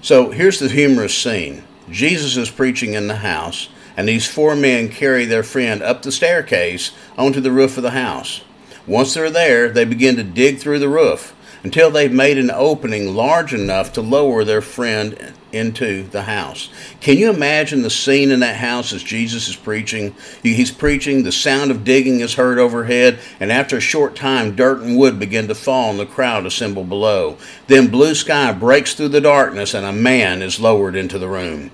So 0.00 0.30
here's 0.30 0.58
the 0.58 0.68
humorous 0.68 1.14
scene 1.14 1.64
Jesus 1.90 2.36
is 2.36 2.50
preaching 2.50 2.94
in 2.94 3.08
the 3.08 3.16
house, 3.16 3.68
and 3.96 4.08
these 4.08 4.26
four 4.26 4.56
men 4.56 4.88
carry 4.88 5.26
their 5.26 5.42
friend 5.42 5.82
up 5.82 6.02
the 6.02 6.12
staircase 6.12 6.92
onto 7.18 7.40
the 7.40 7.52
roof 7.52 7.76
of 7.76 7.82
the 7.82 7.90
house. 7.90 8.40
Once 8.86 9.12
they're 9.12 9.30
there, 9.30 9.68
they 9.68 9.84
begin 9.84 10.16
to 10.16 10.22
dig 10.22 10.58
through 10.58 10.78
the 10.78 10.88
roof. 10.88 11.34
Until 11.66 11.90
they've 11.90 12.12
made 12.12 12.38
an 12.38 12.52
opening 12.52 13.12
large 13.12 13.52
enough 13.52 13.92
to 13.92 14.00
lower 14.00 14.44
their 14.44 14.62
friend 14.62 15.34
into 15.50 16.04
the 16.04 16.22
house. 16.22 16.68
Can 17.00 17.18
you 17.18 17.28
imagine 17.28 17.82
the 17.82 17.90
scene 17.90 18.30
in 18.30 18.38
that 18.38 18.54
house 18.54 18.92
as 18.92 19.02
Jesus 19.02 19.48
is 19.48 19.56
preaching? 19.56 20.14
He's 20.44 20.70
preaching, 20.70 21.24
the 21.24 21.32
sound 21.32 21.72
of 21.72 21.82
digging 21.82 22.20
is 22.20 22.34
heard 22.34 22.60
overhead, 22.60 23.18
and 23.40 23.50
after 23.50 23.78
a 23.78 23.80
short 23.80 24.14
time, 24.14 24.54
dirt 24.54 24.80
and 24.80 24.96
wood 24.96 25.18
begin 25.18 25.48
to 25.48 25.56
fall, 25.56 25.90
and 25.90 25.98
the 25.98 26.06
crowd 26.06 26.46
assembled 26.46 26.88
below. 26.88 27.36
Then 27.66 27.88
blue 27.88 28.14
sky 28.14 28.52
breaks 28.52 28.94
through 28.94 29.08
the 29.08 29.20
darkness, 29.20 29.74
and 29.74 29.84
a 29.84 29.92
man 29.92 30.42
is 30.42 30.60
lowered 30.60 30.94
into 30.94 31.18
the 31.18 31.28
room. 31.28 31.72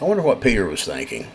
I 0.00 0.04
wonder 0.06 0.22
what 0.22 0.40
Peter 0.40 0.64
was 0.64 0.86
thinking. 0.86 1.26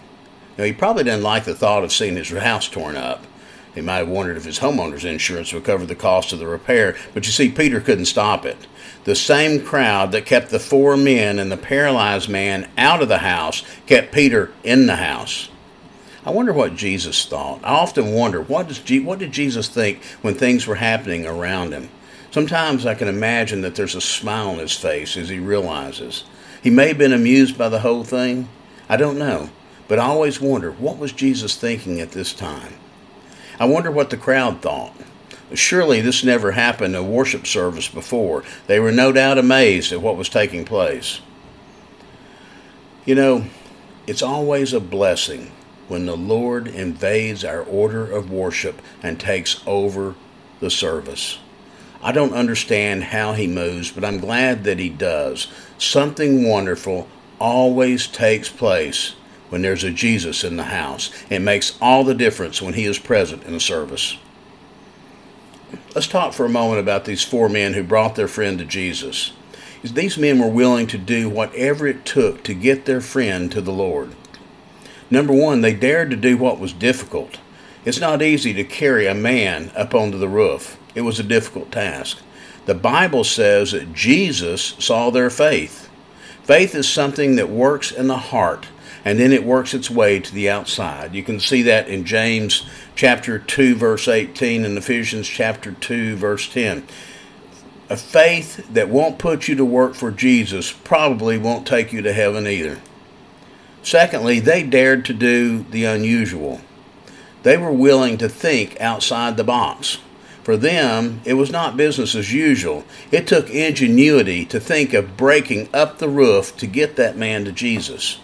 Know, 0.58 0.64
he 0.64 0.74
probably 0.74 1.04
didn't 1.04 1.22
like 1.22 1.44
the 1.44 1.54
thought 1.54 1.84
of 1.84 1.92
seeing 1.92 2.16
his 2.16 2.32
house 2.32 2.68
torn 2.68 2.98
up. 2.98 3.28
He 3.74 3.82
might 3.82 3.98
have 3.98 4.10
wondered 4.10 4.38
if 4.38 4.44
his 4.44 4.60
homeowner's 4.60 5.06
insurance 5.06 5.54
would 5.54 5.64
cover 5.64 5.86
the 5.86 5.96
cost 5.96 6.34
of 6.34 6.40
the 6.40 6.48
repair, 6.48 6.96
but 7.14 7.26
you 7.26 7.32
see, 7.32 7.50
Peter 7.50 7.80
couldn't 7.80 8.06
stop 8.06 8.46
it. 8.46 8.68
The 9.06 9.16
same 9.16 9.66
crowd 9.66 10.12
that 10.12 10.26
kept 10.26 10.50
the 10.50 10.60
four 10.60 10.98
men 10.98 11.40
and 11.40 11.52
the 11.52 11.58
paralyzed 11.58 12.30
man 12.30 12.70
out 12.78 13.02
of 13.02 13.08
the 13.08 13.20
house 13.20 13.64
kept 13.86 14.14
Peter 14.14 14.52
in 14.64 14.88
the 14.88 14.98
house. 14.98 15.50
I 16.26 16.32
wonder 16.32 16.54
what 16.54 16.76
Jesus 16.76 17.26
thought. 17.26 17.62
I 17.64 17.74
often 17.74 18.14
wonder 18.14 18.42
what, 18.42 18.68
does 18.68 18.80
what 19.04 19.20
did 19.20 19.32
Jesus 19.32 19.68
think 19.68 20.04
when 20.22 20.36
things 20.36 20.68
were 20.68 20.76
happening 20.76 21.26
around 21.26 21.72
him? 21.72 21.90
Sometimes 22.30 22.86
I 22.86 22.94
can 22.94 23.08
imagine 23.08 23.62
that 23.62 23.76
there's 23.76 23.96
a 23.96 24.02
smile 24.02 24.50
on 24.50 24.60
his 24.60 24.78
face 24.78 25.18
as 25.18 25.30
he 25.30 25.40
realizes. 25.40 26.26
He 26.62 26.70
may 26.70 26.90
have 26.90 26.98
been 26.98 27.14
amused 27.14 27.58
by 27.58 27.70
the 27.70 27.80
whole 27.80 28.04
thing. 28.04 28.50
I 28.88 28.98
don't 28.98 29.18
know. 29.18 29.50
But 29.88 30.00
I 30.00 30.06
always 30.06 30.40
wonder 30.40 30.72
what 30.72 30.98
was 30.98 31.12
Jesus 31.12 31.58
thinking 31.58 32.00
at 32.00 32.12
this 32.12 32.34
time? 32.34 32.76
I 33.62 33.66
wonder 33.66 33.92
what 33.92 34.10
the 34.10 34.18
crowd 34.18 34.64
thought. 34.64 34.92
Surely 35.54 36.02
this 36.02 36.24
never 36.24 36.54
happened 36.54 36.96
in 36.96 37.02
a 37.02 37.08
worship 37.08 37.46
service 37.46 37.88
before. 37.88 38.44
They 38.66 38.80
were 38.80 38.92
no 38.92 39.12
doubt 39.12 39.38
amazed 39.38 39.94
at 39.94 40.02
what 40.02 40.18
was 40.18 40.30
taking 40.30 40.66
place. 40.66 41.22
You 43.06 43.14
know, 43.14 43.46
it's 44.08 44.24
always 44.24 44.74
a 44.74 44.80
blessing 44.80 45.52
when 45.88 46.08
the 46.08 46.18
Lord 46.18 46.70
invades 46.70 47.46
our 47.46 47.62
order 47.62 48.04
of 48.12 48.32
worship 48.32 48.82
and 49.04 49.20
takes 49.20 49.62
over 49.68 50.16
the 50.60 50.72
service. 50.72 51.38
I 52.02 52.14
don't 52.14 52.34
understand 52.34 53.04
how 53.04 53.34
he 53.34 53.46
moves, 53.46 53.92
but 53.92 54.04
I'm 54.04 54.18
glad 54.18 54.64
that 54.64 54.80
he 54.80 54.90
does. 54.90 55.46
Something 55.78 56.50
wonderful 56.50 57.08
always 57.40 58.08
takes 58.08 58.50
place 58.50 59.14
when 59.52 59.62
there's 59.62 59.84
a 59.84 59.92
Jesus 59.92 60.46
in 60.46 60.56
the 60.56 60.64
house. 60.64 61.12
It 61.30 61.40
makes 61.40 61.78
all 61.82 62.06
the 62.06 62.16
difference 62.16 62.62
when 62.62 62.74
he 62.74 62.86
is 62.86 62.98
present 62.98 63.44
in 63.44 63.52
the 63.52 63.60
service. 63.60 64.18
Let's 65.94 66.08
talk 66.08 66.32
for 66.32 66.46
a 66.46 66.50
moment 66.50 66.80
about 66.80 67.04
these 67.04 67.22
four 67.22 67.50
men 67.50 67.74
who 67.74 67.84
brought 67.84 68.16
their 68.16 68.30
friend 68.30 68.58
to 68.60 68.66
Jesus. 68.66 69.34
These 69.84 70.18
men 70.18 70.40
were 70.40 70.48
willing 70.48 70.88
to 70.88 70.98
do 70.98 71.28
whatever 71.30 71.86
it 71.86 72.06
took 72.06 72.44
to 72.44 72.54
get 72.54 72.86
their 72.86 73.02
friend 73.02 73.52
to 73.52 73.60
the 73.60 73.74
Lord. 73.74 74.16
Number 75.10 75.34
one, 75.34 75.60
they 75.60 75.74
dared 75.74 76.12
to 76.12 76.16
do 76.16 76.38
what 76.38 76.60
was 76.60 76.72
difficult. 76.72 77.40
It's 77.84 78.00
not 78.00 78.22
easy 78.22 78.54
to 78.54 78.64
carry 78.64 79.06
a 79.06 79.14
man 79.14 79.70
up 79.76 79.94
onto 79.94 80.18
the 80.18 80.30
roof. 80.30 80.78
It 80.96 81.02
was 81.02 81.20
a 81.20 81.24
difficult 81.24 81.74
task. 81.74 82.20
The 82.68 82.76
Bible 82.76 83.26
says 83.26 83.74
that 83.74 83.92
Jesus 83.92 84.76
saw 84.80 85.10
their 85.10 85.30
faith. 85.30 85.90
Faith 86.44 86.74
is 86.74 86.88
something 86.88 87.36
that 87.36 87.50
works 87.50 87.92
in 87.92 88.08
the 88.08 88.18
heart 88.18 88.68
and 89.04 89.20
then 89.20 89.32
it 89.32 89.44
works 89.44 89.74
its 89.74 89.90
way 89.90 90.20
to 90.20 90.34
the 90.34 90.50
outside. 90.50 91.16
You 91.16 91.24
can 91.24 91.40
see 91.40 91.62
that 91.64 91.88
in 91.88 92.06
James 92.06 92.68
chapter 92.96 93.40
2 93.40 93.76
verse 93.76 94.08
18 94.08 94.64
and 94.64 94.78
Ephesians 94.78 95.28
chapter 95.28 95.72
2 95.72 96.16
verse 96.16 96.48
10. 96.52 96.86
A 97.90 97.98
faith 97.98 98.68
that 98.72 98.90
won't 98.90 99.20
put 99.20 99.48
you 99.48 99.56
to 99.56 99.66
work 99.66 99.96
for 99.96 100.12
Jesus 100.12 100.72
probably 100.72 101.38
won't 101.38 101.68
take 101.68 101.92
you 101.92 102.02
to 102.02 102.14
heaven 102.14 102.48
either. 102.48 102.80
Secondly, 103.84 104.40
they 104.40 104.64
dared 104.64 105.04
to 105.06 105.14
do 105.14 105.64
the 105.64 105.86
unusual. 105.86 106.62
They 107.44 107.58
were 107.58 107.72
willing 107.72 108.18
to 108.20 108.30
think 108.30 108.80
outside 108.80 109.36
the 109.36 109.44
box. 109.44 109.98
For 110.44 110.56
them, 110.56 111.22
it 111.26 111.34
was 111.34 111.52
not 111.52 111.78
business 111.78 112.16
as 112.16 112.34
usual. 112.34 112.86
It 113.12 113.28
took 113.28 113.50
ingenuity 113.50 114.46
to 114.46 114.60
think 114.60 114.94
of 114.94 115.18
breaking 115.18 115.68
up 115.74 115.98
the 115.98 116.10
roof 116.10 116.56
to 116.58 116.68
get 116.68 116.96
that 116.96 117.18
man 117.18 117.46
to 117.46 117.52
Jesus 117.52 118.20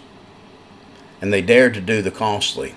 and 1.20 1.32
they 1.32 1.42
dared 1.42 1.74
to 1.74 1.80
do 1.80 2.02
the 2.02 2.10
costly, 2.10 2.74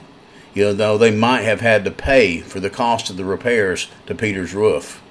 you 0.53 0.63
know, 0.63 0.73
though 0.73 0.97
they 0.97 1.11
might 1.11 1.41
have 1.41 1.61
had 1.61 1.85
to 1.85 1.91
pay 1.91 2.41
for 2.41 2.59
the 2.59 2.69
cost 2.69 3.09
of 3.09 3.17
the 3.17 3.25
repairs 3.25 3.89
to 4.07 4.15
Peter's 4.15 4.53
roof. 4.53 5.01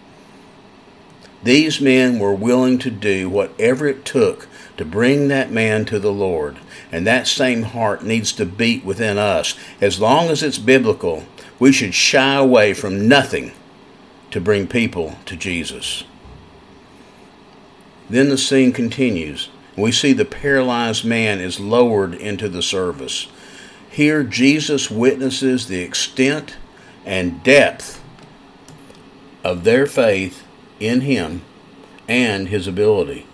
These 1.42 1.80
men 1.80 2.18
were 2.18 2.34
willing 2.34 2.78
to 2.80 2.90
do 2.90 3.30
whatever 3.30 3.86
it 3.86 4.04
took 4.04 4.46
to 4.76 4.84
bring 4.84 5.28
that 5.28 5.50
man 5.50 5.84
to 5.86 5.98
the 5.98 6.12
Lord, 6.12 6.58
and 6.92 7.06
that 7.06 7.26
same 7.26 7.62
heart 7.62 8.04
needs 8.04 8.32
to 8.32 8.44
beat 8.44 8.84
within 8.84 9.16
us. 9.16 9.54
As 9.80 10.00
long 10.00 10.28
as 10.28 10.42
it's 10.42 10.58
biblical, 10.58 11.24
we 11.58 11.72
should 11.72 11.94
shy 11.94 12.34
away 12.34 12.74
from 12.74 13.08
nothing 13.08 13.52
to 14.30 14.40
bring 14.40 14.66
people 14.66 15.18
to 15.26 15.36
Jesus. 15.36 16.04
Then 18.08 18.28
the 18.28 18.38
scene 18.38 18.72
continues 18.72 19.48
we 19.80 19.92
see 19.92 20.12
the 20.12 20.24
paralyzed 20.24 21.04
man 21.04 21.40
is 21.40 21.60
lowered 21.60 22.14
into 22.14 22.48
the 22.48 22.62
service. 22.62 23.28
Here, 23.90 24.22
Jesus 24.22 24.90
witnesses 24.90 25.66
the 25.66 25.80
extent 25.80 26.56
and 27.04 27.42
depth 27.42 28.02
of 29.42 29.64
their 29.64 29.86
faith 29.86 30.44
in 30.78 31.02
him 31.02 31.42
and 32.08 32.48
his 32.48 32.66
ability. 32.66 33.26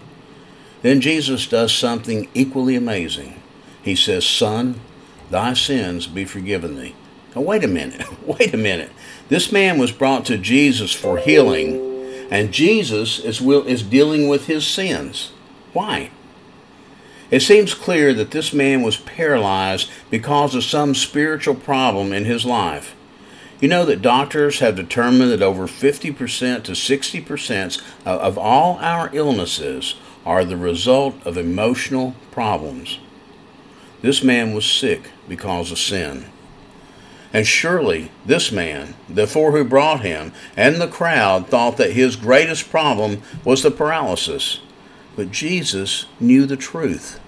Then 0.82 1.00
Jesus 1.00 1.46
does 1.46 1.72
something 1.72 2.28
equally 2.34 2.76
amazing. 2.76 3.40
He 3.82 3.96
says, 3.96 4.26
Son, 4.26 4.80
thy 5.30 5.54
sins 5.54 6.06
be 6.06 6.24
forgiven 6.24 6.76
thee. 6.76 6.94
Now, 7.34 7.42
wait 7.42 7.64
a 7.64 7.68
minute. 7.68 8.06
Wait 8.26 8.54
a 8.54 8.58
minute. 8.58 8.90
This 9.28 9.52
man 9.52 9.78
was 9.78 9.92
brought 9.92 10.24
to 10.26 10.38
Jesus 10.38 10.92
for 10.92 11.18
healing, 11.18 12.28
and 12.30 12.52
Jesus 12.52 13.18
is, 13.18 13.40
will, 13.40 13.66
is 13.66 13.82
dealing 13.82 14.28
with 14.28 14.46
his 14.46 14.66
sins. 14.66 15.32
Why? 15.72 16.10
It 17.30 17.40
seems 17.40 17.74
clear 17.74 18.14
that 18.14 18.30
this 18.30 18.52
man 18.52 18.82
was 18.82 18.96
paralyzed 18.96 19.90
because 20.10 20.54
of 20.54 20.64
some 20.64 20.94
spiritual 20.94 21.54
problem 21.54 22.12
in 22.12 22.24
his 22.24 22.44
life. 22.44 22.94
You 23.60 23.68
know 23.68 23.84
that 23.86 24.02
doctors 24.02 24.58
have 24.60 24.76
determined 24.76 25.30
that 25.32 25.42
over 25.42 25.66
50% 25.66 26.62
to 26.64 26.72
60% 26.72 27.82
of 28.04 28.38
all 28.38 28.78
our 28.80 29.10
illnesses 29.12 29.94
are 30.26 30.44
the 30.44 30.56
result 30.56 31.14
of 31.26 31.38
emotional 31.38 32.14
problems. 32.30 32.98
This 34.02 34.22
man 34.22 34.54
was 34.54 34.66
sick 34.66 35.10
because 35.28 35.72
of 35.72 35.78
sin. 35.78 36.26
And 37.32 37.46
surely 37.46 38.10
this 38.24 38.52
man, 38.52 38.94
the 39.08 39.26
four 39.26 39.52
who 39.52 39.64
brought 39.64 40.00
him, 40.00 40.32
and 40.56 40.76
the 40.76 40.88
crowd 40.88 41.48
thought 41.48 41.76
that 41.78 41.92
his 41.92 42.16
greatest 42.16 42.70
problem 42.70 43.22
was 43.44 43.62
the 43.62 43.70
paralysis. 43.70 44.60
But 45.16 45.30
Jesus 45.30 46.04
knew 46.20 46.44
the 46.44 46.58
truth. 46.58 47.18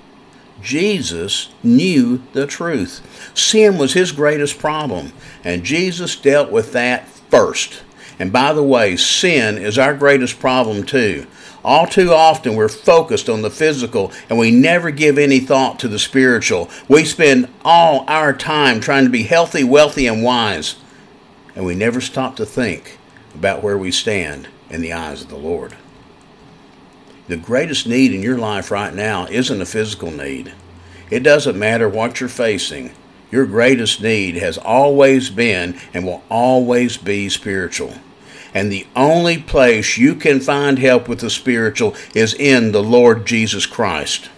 Jesus 0.61 1.49
knew 1.63 2.23
the 2.33 2.47
truth. 2.47 3.31
Sin 3.35 3.79
was 3.79 3.95
his 3.95 4.13
greatest 4.13 4.59
problem, 4.59 5.13
and 5.45 5.65
Jesus 5.65 6.17
dealt 6.17 6.51
with 6.51 6.73
that 6.73 7.09
first. 7.09 7.83
And 8.19 8.33
by 8.33 8.53
the 8.53 8.63
way, 8.63 8.97
sin 8.97 9.57
is 9.57 9.79
our 9.79 9.95
greatest 9.95 10.41
problem 10.41 10.85
too. 10.85 11.27
All 11.65 11.87
too 11.87 12.13
often, 12.13 12.57
we're 12.57 12.69
focused 12.69 13.29
on 13.29 13.43
the 13.43 13.51
physical 13.51 14.13
and 14.29 14.39
we 14.39 14.51
never 14.51 14.91
give 14.91 15.19
any 15.19 15.39
thought 15.39 15.79
to 15.81 15.89
the 15.89 15.99
spiritual. 15.99 16.69
We 16.89 17.05
spend 17.05 17.49
all 17.65 18.05
our 18.09 18.33
time 18.33 18.81
trying 18.81 19.05
to 19.05 19.11
be 19.11 19.25
healthy, 19.25 19.65
wealthy, 19.65 20.07
and 20.07 20.23
wise, 20.23 20.77
and 21.55 21.65
we 21.65 21.75
never 21.75 22.01
stop 22.01 22.37
to 22.37 22.47
think 22.47 22.99
about 23.35 23.63
where 23.63 23.79
we 23.79 23.93
stand 23.93 24.49
in 24.71 24.81
the 24.81 24.93
eyes 24.93 25.23
of 25.23 25.29
the 25.29 25.37
Lord 25.37 25.77
the 27.29 27.37
greatest 27.37 27.87
need 27.87 28.13
in 28.13 28.23
your 28.23 28.39
life 28.39 28.71
right 28.71 28.95
now 28.95 29.27
isn't 29.27 29.61
a 29.61 29.67
physical 29.67 30.11
need. 30.11 30.53
It 31.11 31.21
doesn't 31.21 31.59
matter 31.59 31.89
what 31.89 32.21
you're 32.21 32.29
facing. 32.29 32.93
Your 33.31 33.45
greatest 33.45 34.03
need 34.03 34.37
has 34.37 34.57
always 34.57 35.29
been 35.29 35.79
and 35.93 36.07
will 36.07 36.23
always 36.31 36.97
be 36.97 37.29
spiritual. 37.29 37.95
And 38.55 38.73
the 38.73 38.87
only 38.97 39.37
place 39.39 39.99
you 39.99 40.15
can 40.15 40.41
find 40.41 40.79
help 40.79 41.07
with 41.07 41.21
the 41.21 41.29
spiritual 41.29 41.95
is 42.15 42.33
in 42.33 42.73
the 42.73 42.83
Lord 42.83 43.27
Jesus 43.27 43.67
Christ. 43.67 44.31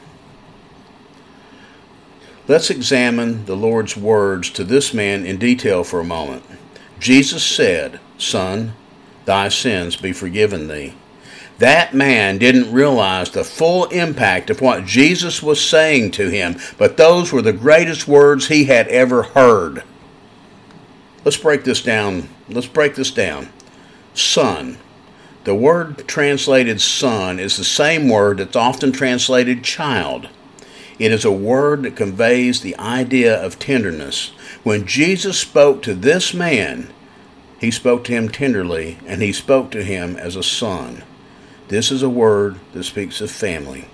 Let's 2.49 2.70
examine 2.70 3.44
the 3.44 3.56
Lord's 3.56 3.97
words 3.97 4.50
to 4.50 4.64
this 4.64 4.92
man 4.92 5.25
in 5.25 5.38
detail 5.38 5.85
for 5.85 6.00
a 6.00 6.04
moment. 6.04 6.42
Jesus 6.99 7.44
said, 7.44 8.00
Son, 8.18 8.73
thy 9.25 9.49
sins 9.49 9.94
be 9.94 10.12
forgiven 10.12 10.66
thee. 10.66 10.94
That 11.60 11.92
man 11.92 12.38
didn't 12.38 12.72
realize 12.72 13.30
the 13.30 13.44
full 13.44 13.84
impact 13.86 14.48
of 14.48 14.62
what 14.62 14.86
Jesus 14.86 15.42
was 15.42 15.62
saying 15.62 16.12
to 16.12 16.30
him, 16.30 16.56
but 16.78 16.96
those 16.96 17.32
were 17.32 17.42
the 17.42 17.52
greatest 17.52 18.08
words 18.08 18.48
he 18.48 18.64
had 18.64 18.88
ever 18.88 19.22
heard. 19.24 19.82
Let's 21.22 21.36
break 21.36 21.64
this 21.64 21.82
down. 21.82 22.30
Let's 22.48 22.66
break 22.66 22.94
this 22.94 23.10
down. 23.10 23.50
Son, 24.14 24.78
The 25.44 25.54
word 25.54 26.08
translated 26.08 26.80
son 26.80 27.38
is 27.38 27.56
the 27.56 27.64
same 27.64 28.08
word 28.08 28.38
that's 28.38 28.56
often 28.56 28.90
translated 28.92 29.62
child. 29.62 30.28
It 30.98 31.12
is 31.12 31.26
a 31.26 31.32
word 31.32 31.82
that 31.82 31.96
conveys 31.96 32.60
the 32.60 32.76
idea 32.78 33.34
of 33.34 33.58
tenderness. 33.58 34.32
When 34.62 34.86
Jesus 34.86 35.38
spoke 35.38 35.82
to 35.82 35.94
this 35.94 36.32
man, 36.32 36.90
he 37.58 37.70
spoke 37.70 38.04
to 38.04 38.12
him 38.12 38.30
tenderly, 38.30 38.98
and 39.06 39.20
he 39.20 39.32
spoke 39.32 39.70
to 39.72 39.84
him 39.84 40.16
as 40.16 40.36
a 40.36 40.42
son. 40.42 41.02
This 41.70 41.92
is 41.92 42.02
a 42.02 42.10
word 42.10 42.56
that 42.72 42.82
speaks 42.82 43.20
of 43.20 43.30
family. 43.30 43.86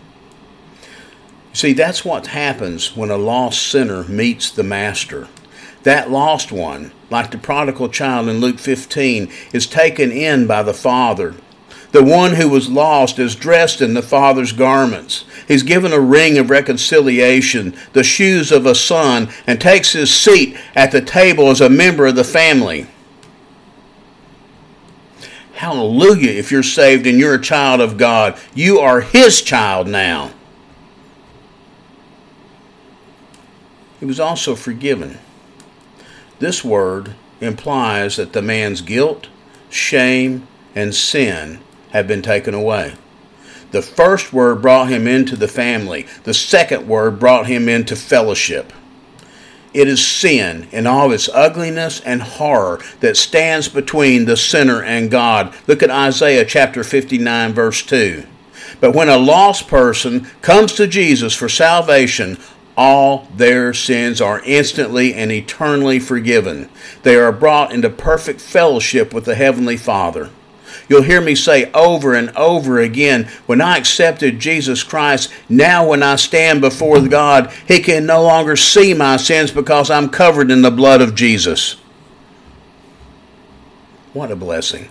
See, 1.53 1.75
that's 1.75 2.07
what 2.07 2.29
happens 2.29 2.97
when 2.97 3.11
a 3.11 3.19
lost 3.19 3.67
sinner 3.67 4.03
meets 4.05 4.51
the 4.51 4.63
Master. 4.63 5.29
That 5.83 6.11
lost 6.11 6.51
one, 6.51 6.93
like 7.11 7.31
the 7.31 7.37
prodigal 7.37 7.91
child 7.91 8.31
in 8.31 8.41
Luke 8.41 8.59
15, 8.59 9.31
is 9.53 9.67
taken 9.67 10.11
in 10.11 10.47
by 10.47 10.63
the 10.63 10.73
Father. 10.73 11.35
The 11.93 12.03
one 12.03 12.37
who 12.37 12.49
was 12.49 12.71
lost 12.71 13.19
is 13.19 13.37
dressed 13.37 13.83
in 13.83 13.93
the 13.93 14.01
Father's 14.01 14.53
garments. 14.53 15.27
He's 15.47 15.63
given 15.63 15.93
a 15.93 16.01
ring 16.01 16.39
of 16.39 16.49
reconciliation, 16.49 17.77
the 17.93 18.03
shoes 18.03 18.51
of 18.53 18.65
a 18.65 18.75
son, 18.75 19.29
and 19.47 19.61
takes 19.61 19.93
his 19.93 20.19
seat 20.19 20.57
at 20.75 20.93
the 20.93 21.03
table 21.03 21.51
as 21.51 21.61
a 21.61 21.69
member 21.69 22.07
of 22.07 22.17
the 22.17 22.25
family. 22.25 22.87
Hallelujah, 25.57 26.33
if 26.33 26.53
you're 26.53 26.63
saved 26.63 27.07
and 27.07 27.19
you're 27.19 27.35
a 27.35 27.41
child 27.41 27.81
of 27.81 27.97
God. 27.97 28.39
You 28.55 28.79
are 28.79 29.01
His 29.01 29.41
child 29.41 29.89
now. 29.89 30.33
He 33.99 34.05
was 34.05 34.21
also 34.21 34.55
forgiven. 34.55 35.19
This 36.41 36.63
word 36.63 37.15
implies 37.41 38.17
that 38.17 38.35
the 38.35 38.43
man's 38.43 38.83
guilt, 38.83 39.29
shame, 39.71 40.47
and 40.75 40.95
sin 40.95 41.61
have 41.93 42.07
been 42.07 42.21
taken 42.21 42.53
away. 42.53 42.95
The 43.71 43.81
first 43.81 44.35
word 44.35 44.61
brought 44.61 44.91
him 44.91 45.07
into 45.07 45.37
the 45.37 45.49
family, 45.49 46.07
the 46.25 46.35
second 46.35 46.87
word 46.87 47.19
brought 47.19 47.47
him 47.47 47.67
into 47.67 47.97
fellowship. 47.97 48.75
It 49.77 49.89
is 49.89 50.05
sin 50.05 50.69
in 50.73 50.87
all 50.87 51.13
its 51.13 51.29
ugliness 51.29 52.01
and 52.01 52.23
horror 52.23 52.81
that 53.01 53.15
stands 53.15 53.69
between 53.69 54.25
the 54.25 54.35
sinner 54.35 54.83
and 54.83 55.11
God. 55.11 55.55
Look 55.67 55.83
at 55.83 55.91
Isaiah 55.91 56.47
chapter 56.47 56.83
59, 56.83 57.53
verse 57.53 57.83
2. 57.83 58.25
But 58.81 58.95
when 58.95 59.11
a 59.11 59.19
lost 59.19 59.69
person 59.69 60.29
comes 60.41 60.73
to 60.73 60.87
Jesus 60.87 61.35
for 61.35 61.51
salvation, 61.51 62.39
all 62.75 63.29
their 63.37 63.75
sins 63.75 64.23
are 64.23 64.41
instantly 64.47 65.13
and 65.13 65.31
eternally 65.31 65.99
forgiven. 65.99 66.71
They 67.03 67.17
are 67.17 67.31
brought 67.31 67.71
into 67.71 67.91
perfect 67.91 68.41
fellowship 68.41 69.13
with 69.13 69.27
the 69.27 69.35
Heavenly 69.35 69.77
Father. 69.77 70.31
You'll 70.89 71.03
hear 71.03 71.21
me 71.21 71.35
say 71.35 71.71
over 71.73 72.15
and 72.15 72.31
over 72.37 72.79
again 72.79 73.29
when 73.47 73.61
I 73.61 73.77
accepted 73.77 74.39
Jesus 74.39 74.83
Christ, 74.83 75.33
now 75.49 75.89
when 75.89 76.03
I 76.03 76.17
stand 76.17 76.61
before 76.61 77.01
God, 77.07 77.53
He 77.67 77.81
can 77.81 78.07
no 78.07 78.23
longer 78.23 78.57
see 78.57 78.95
my 78.95 79.17
sins 79.17 79.51
because 79.51 79.91
I'm 79.91 80.09
covered 80.09 80.51
in 80.51 80.63
the 80.63 80.71
blood 80.71 81.01
of 81.01 81.15
Jesus. 81.15 81.75
What 84.13 84.31
a 84.31 84.37
blessing. 84.37 84.89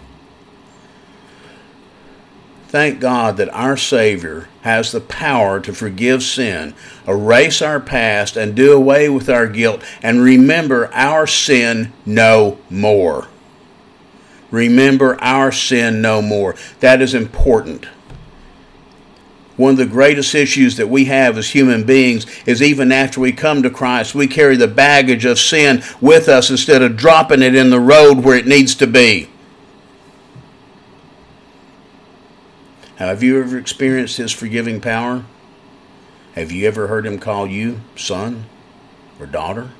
Thank 2.67 2.99
God 2.99 3.37
that 3.37 3.49
our 3.53 3.77
Savior 3.77 4.49
has 4.61 4.91
the 4.91 4.99
power 4.99 5.61
to 5.61 5.71
forgive 5.71 6.21
sin, 6.23 6.75
erase 7.07 7.61
our 7.61 7.79
past, 7.79 8.35
and 8.35 8.53
do 8.53 8.73
away 8.73 9.07
with 9.07 9.29
our 9.29 9.47
guilt, 9.47 9.81
and 10.03 10.19
remember 10.19 10.93
our 10.93 11.25
sin 11.25 11.93
no 12.05 12.57
more. 12.69 13.29
Remember 14.55 15.21
our 15.21 15.51
sin 15.51 16.01
no 16.01 16.21
more. 16.21 16.55
That 16.79 17.01
is 17.01 17.13
important. 17.13 17.85
One 19.57 19.71
of 19.71 19.77
the 19.77 19.85
greatest 19.85 20.33
issues 20.33 20.77
that 20.77 20.87
we 20.87 21.05
have 21.05 21.37
as 21.37 21.49
human 21.49 21.83
beings 21.83 22.25
is 22.45 22.61
even 22.61 22.89
after 22.93 23.19
we 23.19 23.33
come 23.33 23.63
to 23.63 23.69
Christ, 23.69 24.15
we 24.15 24.27
carry 24.27 24.55
the 24.55 24.67
baggage 24.67 25.25
of 25.25 25.39
sin 25.39 25.83
with 25.99 26.29
us 26.29 26.49
instead 26.49 26.81
of 26.81 26.95
dropping 26.95 27.41
it 27.41 27.53
in 27.53 27.69
the 27.69 27.81
road 27.81 28.23
where 28.23 28.37
it 28.37 28.47
needs 28.47 28.75
to 28.75 28.87
be. 28.87 29.29
Have 32.95 33.21
you 33.23 33.41
ever 33.41 33.57
experienced 33.57 34.15
His 34.15 34.31
forgiving 34.31 34.79
power? 34.79 35.25
Have 36.35 36.53
you 36.53 36.65
ever 36.65 36.87
heard 36.87 37.05
Him 37.05 37.19
call 37.19 37.45
you 37.45 37.81
son 37.97 38.45
or 39.19 39.25
daughter? 39.25 39.71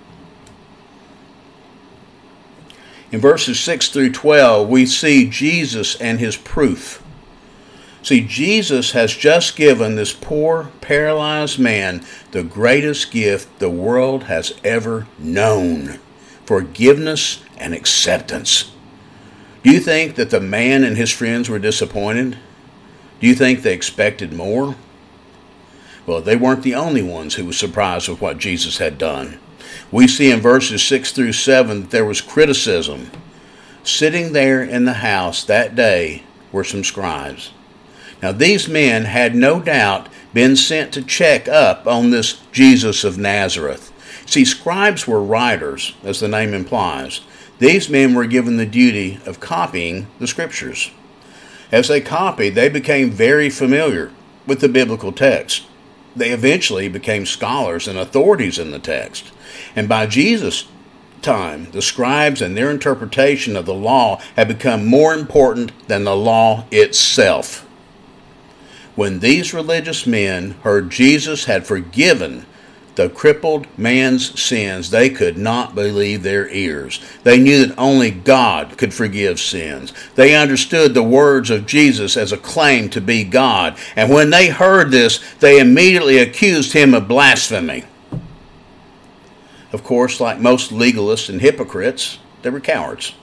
In 3.12 3.20
verses 3.20 3.60
6 3.60 3.89
through 3.89 4.12
12, 4.12 4.68
we 4.68 4.86
see 4.86 5.30
Jesus 5.30 5.96
and 6.02 6.20
His 6.20 6.36
proof. 6.36 7.02
See, 8.02 8.22
Jesus 8.22 8.91
has 8.91 9.15
just 9.15 9.56
given 9.56 9.96
this 9.96 10.13
poor, 10.13 10.70
paralyzed 10.82 11.58
man 11.58 12.06
the 12.32 12.44
greatest 12.44 13.12
gift 13.12 13.60
the 13.60 13.70
world 13.70 14.26
has 14.26 14.54
ever 14.63 15.08
known 15.18 16.00
forgiveness 16.46 17.44
and 17.58 17.74
acceptance. 17.74 18.72
Do 19.63 19.72
you 19.72 19.80
think 19.80 20.15
that 20.15 20.30
the 20.30 20.39
man 20.39 20.84
and 20.84 20.96
his 20.96 21.12
friends 21.12 21.50
were 21.50 21.60
disappointed? 21.60 22.38
Do 23.20 23.28
you 23.28 23.34
think 23.34 23.62
they 23.62 23.74
expected 23.74 24.32
more? 24.32 24.76
Well, 26.06 26.22
they 26.22 26.36
weren't 26.36 26.62
the 26.62 26.76
only 26.76 27.02
ones 27.02 27.34
who 27.34 27.46
were 27.46 27.54
surprised 27.54 28.08
with 28.08 28.22
what 28.22 28.38
Jesus 28.38 28.78
had 28.78 29.00
done. 29.00 29.39
We 29.91 30.07
see 30.07 30.31
in 30.31 30.41
verses 30.41 30.83
6 30.83 31.11
through 31.11 31.33
7 31.33 31.81
that 31.81 31.91
there 31.91 32.05
was 32.05 32.21
criticism. 32.21 33.11
Sitting 33.83 34.33
there 34.33 34.63
in 34.63 34.85
the 34.85 34.93
house 34.93 35.43
that 35.43 35.75
day 35.75 36.23
were 36.51 36.63
some 36.63 36.83
scribes. 36.83 37.51
Now, 38.21 38.31
these 38.31 38.67
men 38.67 39.05
had 39.05 39.35
no 39.35 39.59
doubt 39.59 40.09
been 40.33 40.55
sent 40.55 40.93
to 40.93 41.03
check 41.03 41.47
up 41.47 41.85
on 41.85 42.09
this 42.09 42.41
Jesus 42.51 43.03
of 43.03 43.17
Nazareth. 43.17 43.91
See, 44.25 44.45
scribes 44.45 45.07
were 45.07 45.21
writers, 45.21 45.93
as 46.03 46.19
the 46.19 46.27
name 46.27 46.53
implies. 46.53 47.21
These 47.59 47.89
men 47.89 48.15
were 48.15 48.25
given 48.25 48.57
the 48.57 48.65
duty 48.65 49.19
of 49.25 49.39
copying 49.39 50.07
the 50.19 50.27
scriptures. 50.27 50.91
As 51.71 51.88
they 51.88 52.01
copied, 52.01 52.55
they 52.55 52.69
became 52.69 53.11
very 53.11 53.49
familiar 53.49 54.11
with 54.47 54.59
the 54.59 54.69
biblical 54.69 55.11
text. 55.11 55.63
They 56.15 56.32
eventually 56.32 56.88
became 56.88 57.25
scholars 57.25 57.88
and 57.88 57.99
authorities 57.99 58.58
in 58.58 58.71
the 58.71 58.80
text. 58.80 59.32
And 59.75 59.89
by 59.89 60.08
Jesus' 60.08 60.65
time, 61.21 61.71
the 61.71 61.82
scribes 61.82 62.41
and 62.41 62.56
their 62.56 62.71
interpretation 62.71 63.56
of 63.56 63.65
the 63.65 63.73
law 63.73 64.21
had 64.36 64.47
become 64.47 64.86
more 64.86 65.13
important 65.13 65.88
than 65.88 66.04
the 66.04 66.15
law 66.15 66.65
itself. 66.71 67.62
When 68.95 69.19
these 69.19 69.54
religious 69.54 70.08
men 70.08 70.51
heard 70.63 70.89
Jesus 70.89 71.45
had 71.45 71.67
forgiven 71.67 72.45
the 72.95 73.10
crippled 73.10 73.67
man's 73.77 74.39
sins, 74.39 74.89
they 74.89 75.10
could 75.10 75.38
not 75.38 75.75
believe 75.75 76.23
their 76.23 76.49
ears. 76.49 76.99
They 77.23 77.38
knew 77.38 77.65
that 77.65 77.77
only 77.77 78.12
God 78.12 78.77
could 78.77 78.93
forgive 78.93 79.39
sins. 79.39 79.93
They 80.15 80.36
understood 80.36 80.93
the 80.93 81.03
words 81.03 81.49
of 81.49 81.65
Jesus 81.65 82.15
as 82.15 82.31
a 82.31 82.38
claim 82.38 82.89
to 82.89 83.01
be 83.01 83.23
God. 83.23 83.77
And 83.95 84.10
when 84.10 84.29
they 84.29 84.49
heard 84.49 84.91
this, 84.91 85.19
they 85.39 85.60
immediately 85.60 86.17
accused 86.17 86.73
him 86.73 86.93
of 86.93 87.08
blasphemy. 87.08 87.84
Of 89.73 89.84
course, 89.84 90.21
like 90.21 90.39
most 90.39 90.71
legalists 90.71 91.29
and 91.29 91.41
hypocrites, 91.41 92.19
they 92.43 92.49
were 92.49 92.62
cowards. 92.62 93.13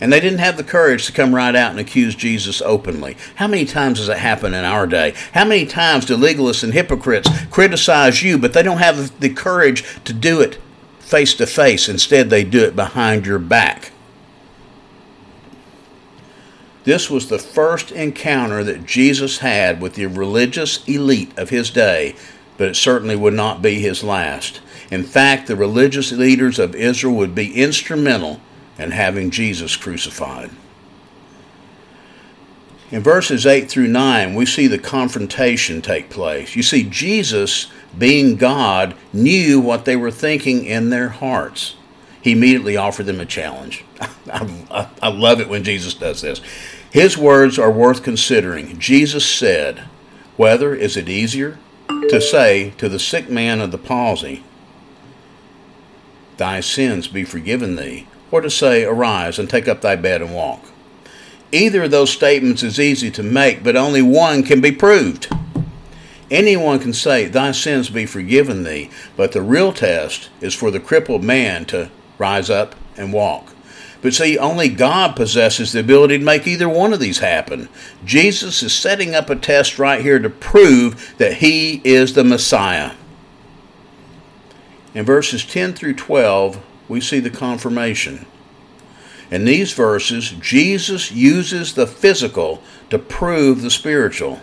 And 0.00 0.12
they 0.12 0.20
didn't 0.20 0.40
have 0.40 0.56
the 0.56 0.64
courage 0.64 1.06
to 1.06 1.12
come 1.12 1.34
right 1.34 1.54
out 1.54 1.70
and 1.70 1.80
accuse 1.80 2.14
Jesus 2.14 2.60
openly. 2.60 3.16
How 3.36 3.46
many 3.46 3.64
times 3.64 3.98
does 3.98 4.08
it 4.08 4.18
happen 4.18 4.52
in 4.52 4.64
our 4.64 4.86
day? 4.86 5.14
How 5.32 5.44
many 5.44 5.64
times 5.64 6.04
do 6.04 6.16
legalists 6.16 6.62
and 6.62 6.72
hypocrites 6.72 7.30
criticize 7.46 8.22
you, 8.22 8.36
but 8.38 8.52
they 8.52 8.62
don't 8.62 8.78
have 8.78 9.18
the 9.20 9.30
courage 9.30 9.84
to 10.04 10.12
do 10.12 10.40
it 10.40 10.58
face 10.98 11.34
to 11.34 11.46
face? 11.46 11.88
Instead, 11.88 12.28
they 12.28 12.44
do 12.44 12.62
it 12.64 12.76
behind 12.76 13.26
your 13.26 13.38
back. 13.38 13.92
This 16.84 17.10
was 17.10 17.28
the 17.28 17.38
first 17.38 17.90
encounter 17.90 18.62
that 18.62 18.86
Jesus 18.86 19.38
had 19.38 19.80
with 19.80 19.94
the 19.94 20.06
religious 20.06 20.86
elite 20.86 21.36
of 21.36 21.50
his 21.50 21.70
day, 21.70 22.14
but 22.56 22.68
it 22.68 22.76
certainly 22.76 23.16
would 23.16 23.34
not 23.34 23.60
be 23.60 23.80
his 23.80 24.04
last. 24.04 24.60
In 24.90 25.02
fact, 25.02 25.48
the 25.48 25.56
religious 25.56 26.12
leaders 26.12 26.60
of 26.60 26.76
Israel 26.76 27.14
would 27.14 27.34
be 27.34 27.60
instrumental 27.60 28.40
in 28.78 28.90
having 28.90 29.30
Jesus 29.30 29.76
crucified. 29.76 30.50
In 32.90 33.02
verses 33.02 33.46
8 33.46 33.68
through 33.68 33.88
9, 33.88 34.34
we 34.34 34.46
see 34.46 34.68
the 34.68 34.78
confrontation 34.78 35.82
take 35.82 36.08
place. 36.08 36.54
You 36.54 36.62
see, 36.62 36.84
Jesus, 36.84 37.66
being 37.98 38.36
God, 38.36 38.94
knew 39.12 39.58
what 39.58 39.84
they 39.84 39.96
were 39.96 40.12
thinking 40.12 40.64
in 40.64 40.90
their 40.90 41.08
hearts. 41.08 41.74
He 42.22 42.32
immediately 42.32 42.76
offered 42.76 43.06
them 43.06 43.20
a 43.20 43.26
challenge. 43.26 43.84
I, 44.32 44.88
I, 45.02 45.08
love 45.08 45.40
it 45.40 45.48
when 45.48 45.64
Jesus 45.64 45.94
does 45.94 46.20
this. 46.20 46.40
His 46.90 47.18
words 47.18 47.58
are 47.58 47.70
worth 47.70 48.02
considering. 48.02 48.78
Jesus 48.78 49.24
said, 49.28 49.80
Whether 50.36 50.74
is 50.74 50.96
it 50.96 51.08
easier 51.08 51.58
to 51.88 52.20
say 52.20 52.70
to 52.78 52.88
the 52.88 52.98
sick 52.98 53.28
man 53.28 53.60
of 53.60 53.72
the 53.72 53.78
palsy, 53.78 54.44
Thy 56.36 56.60
sins 56.60 57.08
be 57.08 57.24
forgiven 57.24 57.76
thee, 57.76 58.06
or 58.30 58.40
to 58.40 58.50
say, 58.50 58.84
Arise 58.84 59.38
and 59.38 59.48
take 59.48 59.68
up 59.68 59.80
thy 59.80 59.96
bed 59.96 60.22
and 60.22 60.34
walk. 60.34 60.64
Either 61.52 61.84
of 61.84 61.90
those 61.90 62.10
statements 62.10 62.62
is 62.62 62.80
easy 62.80 63.10
to 63.10 63.22
make, 63.22 63.62
but 63.62 63.76
only 63.76 64.02
one 64.02 64.42
can 64.42 64.60
be 64.60 64.72
proved. 64.72 65.28
Anyone 66.30 66.80
can 66.80 66.92
say, 66.92 67.26
Thy 67.26 67.52
sins 67.52 67.88
be 67.88 68.06
forgiven 68.06 68.64
thee, 68.64 68.90
but 69.16 69.32
the 69.32 69.42
real 69.42 69.72
test 69.72 70.28
is 70.40 70.54
for 70.54 70.70
the 70.70 70.80
crippled 70.80 71.22
man 71.22 71.64
to 71.66 71.90
rise 72.18 72.50
up 72.50 72.74
and 72.96 73.12
walk. 73.12 73.52
But 74.02 74.14
see, 74.14 74.36
only 74.38 74.68
God 74.68 75.16
possesses 75.16 75.72
the 75.72 75.80
ability 75.80 76.18
to 76.18 76.24
make 76.24 76.46
either 76.46 76.68
one 76.68 76.92
of 76.92 77.00
these 77.00 77.18
happen. 77.18 77.68
Jesus 78.04 78.62
is 78.62 78.72
setting 78.72 79.14
up 79.14 79.30
a 79.30 79.36
test 79.36 79.78
right 79.78 80.02
here 80.02 80.18
to 80.18 80.30
prove 80.30 81.14
that 81.18 81.34
he 81.34 81.80
is 81.84 82.14
the 82.14 82.24
Messiah. 82.24 82.92
In 84.94 85.04
verses 85.04 85.44
10 85.44 85.74
through 85.74 85.94
12, 85.94 86.62
we 86.88 87.00
see 87.00 87.20
the 87.20 87.30
confirmation. 87.30 88.26
In 89.30 89.44
these 89.44 89.72
verses, 89.72 90.30
Jesus 90.30 91.10
uses 91.10 91.74
the 91.74 91.86
physical 91.86 92.62
to 92.90 92.98
prove 92.98 93.62
the 93.62 93.70
spiritual. 93.70 94.40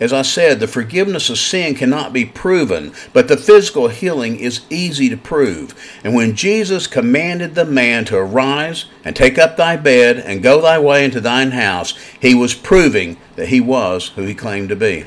As 0.00 0.12
I 0.12 0.22
said, 0.22 0.58
the 0.58 0.66
forgiveness 0.66 1.30
of 1.30 1.38
sin 1.38 1.74
cannot 1.74 2.12
be 2.12 2.24
proven, 2.24 2.92
but 3.12 3.28
the 3.28 3.36
physical 3.36 3.88
healing 3.88 4.36
is 4.36 4.62
easy 4.68 5.08
to 5.08 5.16
prove. 5.16 5.74
And 6.02 6.14
when 6.14 6.34
Jesus 6.34 6.88
commanded 6.88 7.54
the 7.54 7.64
man 7.64 8.04
to 8.06 8.16
arise 8.16 8.86
and 9.04 9.14
take 9.14 9.38
up 9.38 9.56
thy 9.56 9.76
bed 9.76 10.18
and 10.18 10.42
go 10.42 10.60
thy 10.60 10.80
way 10.80 11.04
into 11.04 11.20
thine 11.20 11.52
house, 11.52 11.96
he 12.20 12.34
was 12.34 12.54
proving 12.54 13.18
that 13.36 13.48
he 13.48 13.60
was 13.60 14.08
who 14.08 14.22
he 14.22 14.34
claimed 14.34 14.70
to 14.70 14.76
be. 14.76 15.04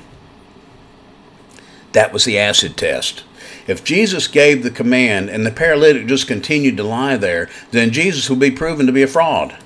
That 1.92 2.14
was 2.14 2.24
the 2.24 2.40
acid 2.40 2.78
test. 2.78 3.24
If 3.68 3.84
Jesus 3.84 4.28
gave 4.28 4.64
the 4.64 4.72
command 4.72 5.30
and 5.30 5.46
the 5.46 5.52
paralytic 5.52 6.08
just 6.08 6.28
continued 6.28 6.78
to 6.78 6.84
lie 6.84 7.18
there, 7.18 7.50
then 7.72 7.92
Jesus 7.92 8.30
would 8.30 8.40
be 8.40 8.50
proven 8.50 8.86
to 8.86 8.94
be 8.94 9.04
a 9.04 9.08
fraud. 9.08 9.58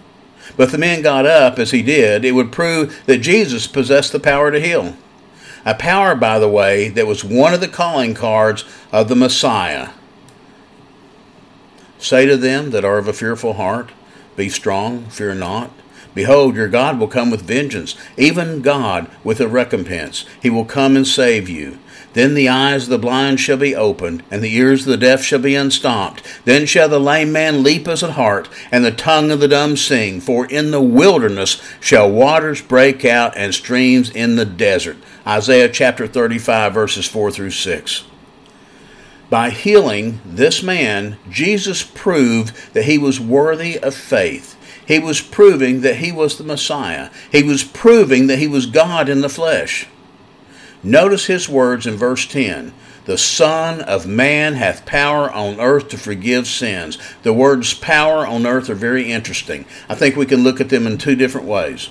But 0.57 0.63
if 0.63 0.71
the 0.71 0.77
man 0.77 1.01
got 1.01 1.25
up 1.25 1.59
as 1.59 1.71
he 1.71 1.81
did, 1.81 2.25
it 2.25 2.31
would 2.31 2.51
prove 2.51 2.99
that 3.05 3.19
Jesus 3.19 3.67
possessed 3.67 4.11
the 4.11 4.19
power 4.19 4.51
to 4.51 4.59
heal. 4.59 4.97
A 5.65 5.75
power, 5.75 6.15
by 6.15 6.39
the 6.39 6.49
way, 6.49 6.89
that 6.89 7.05
was 7.05 7.23
one 7.23 7.53
of 7.53 7.61
the 7.61 7.67
calling 7.67 8.15
cards 8.15 8.65
of 8.91 9.07
the 9.07 9.15
Messiah. 9.15 9.89
Say 11.99 12.25
to 12.25 12.35
them 12.35 12.71
that 12.71 12.83
are 12.83 12.97
of 12.97 13.07
a 13.07 13.13
fearful 13.13 13.53
heart, 13.53 13.91
Be 14.35 14.49
strong, 14.49 15.05
fear 15.05 15.35
not. 15.35 15.71
Behold, 16.15 16.55
your 16.55 16.67
God 16.67 16.99
will 16.99 17.07
come 17.07 17.29
with 17.29 17.43
vengeance, 17.43 17.95
even 18.17 18.61
God 18.61 19.09
with 19.23 19.39
a 19.39 19.47
recompense. 19.47 20.25
He 20.41 20.49
will 20.49 20.65
come 20.65 20.97
and 20.97 21.07
save 21.07 21.47
you. 21.47 21.77
Then 22.13 22.33
the 22.33 22.49
eyes 22.49 22.83
of 22.83 22.89
the 22.89 22.97
blind 22.97 23.39
shall 23.39 23.57
be 23.57 23.75
opened, 23.75 24.23
and 24.29 24.43
the 24.43 24.53
ears 24.53 24.81
of 24.81 24.87
the 24.87 24.97
deaf 24.97 25.23
shall 25.23 25.39
be 25.39 25.55
unstopped. 25.55 26.21
Then 26.43 26.65
shall 26.65 26.89
the 26.89 26.99
lame 26.99 27.31
man 27.31 27.63
leap 27.63 27.87
as 27.87 28.03
a 28.03 28.13
hart, 28.13 28.49
and 28.69 28.83
the 28.83 28.91
tongue 28.91 29.31
of 29.31 29.39
the 29.39 29.47
dumb 29.47 29.77
sing. 29.77 30.19
For 30.19 30.45
in 30.45 30.71
the 30.71 30.81
wilderness 30.81 31.61
shall 31.79 32.11
waters 32.11 32.61
break 32.61 33.05
out, 33.05 33.37
and 33.37 33.53
streams 33.53 34.09
in 34.09 34.35
the 34.35 34.45
desert. 34.45 34.97
Isaiah 35.25 35.69
chapter 35.69 36.05
35, 36.05 36.73
verses 36.73 37.07
4 37.07 37.31
through 37.31 37.51
6. 37.51 38.03
By 39.29 39.49
healing 39.49 40.19
this 40.25 40.61
man, 40.61 41.17
Jesus 41.29 41.83
proved 41.83 42.73
that 42.73 42.83
he 42.83 42.97
was 42.97 43.21
worthy 43.21 43.79
of 43.79 43.95
faith. 43.95 44.57
He 44.85 44.99
was 44.99 45.21
proving 45.21 45.79
that 45.81 45.97
he 45.97 46.11
was 46.11 46.37
the 46.37 46.43
Messiah. 46.43 47.09
He 47.31 47.41
was 47.41 47.63
proving 47.63 48.27
that 48.27 48.39
he 48.39 48.47
was 48.47 48.65
God 48.65 49.07
in 49.07 49.21
the 49.21 49.29
flesh. 49.29 49.87
Notice 50.83 51.25
his 51.25 51.47
words 51.47 51.85
in 51.85 51.95
verse 51.95 52.25
10 52.25 52.73
The 53.05 53.17
Son 53.17 53.81
of 53.81 54.07
Man 54.07 54.55
hath 54.55 54.85
power 54.85 55.31
on 55.31 55.59
earth 55.59 55.89
to 55.89 55.97
forgive 55.97 56.47
sins. 56.47 56.97
The 57.23 57.33
words 57.33 57.73
power 57.73 58.25
on 58.25 58.45
earth 58.45 58.69
are 58.69 58.75
very 58.75 59.11
interesting. 59.11 59.65
I 59.87 59.95
think 59.95 60.15
we 60.15 60.25
can 60.25 60.43
look 60.43 60.59
at 60.59 60.69
them 60.69 60.87
in 60.87 60.97
two 60.97 61.15
different 61.15 61.47
ways. 61.47 61.89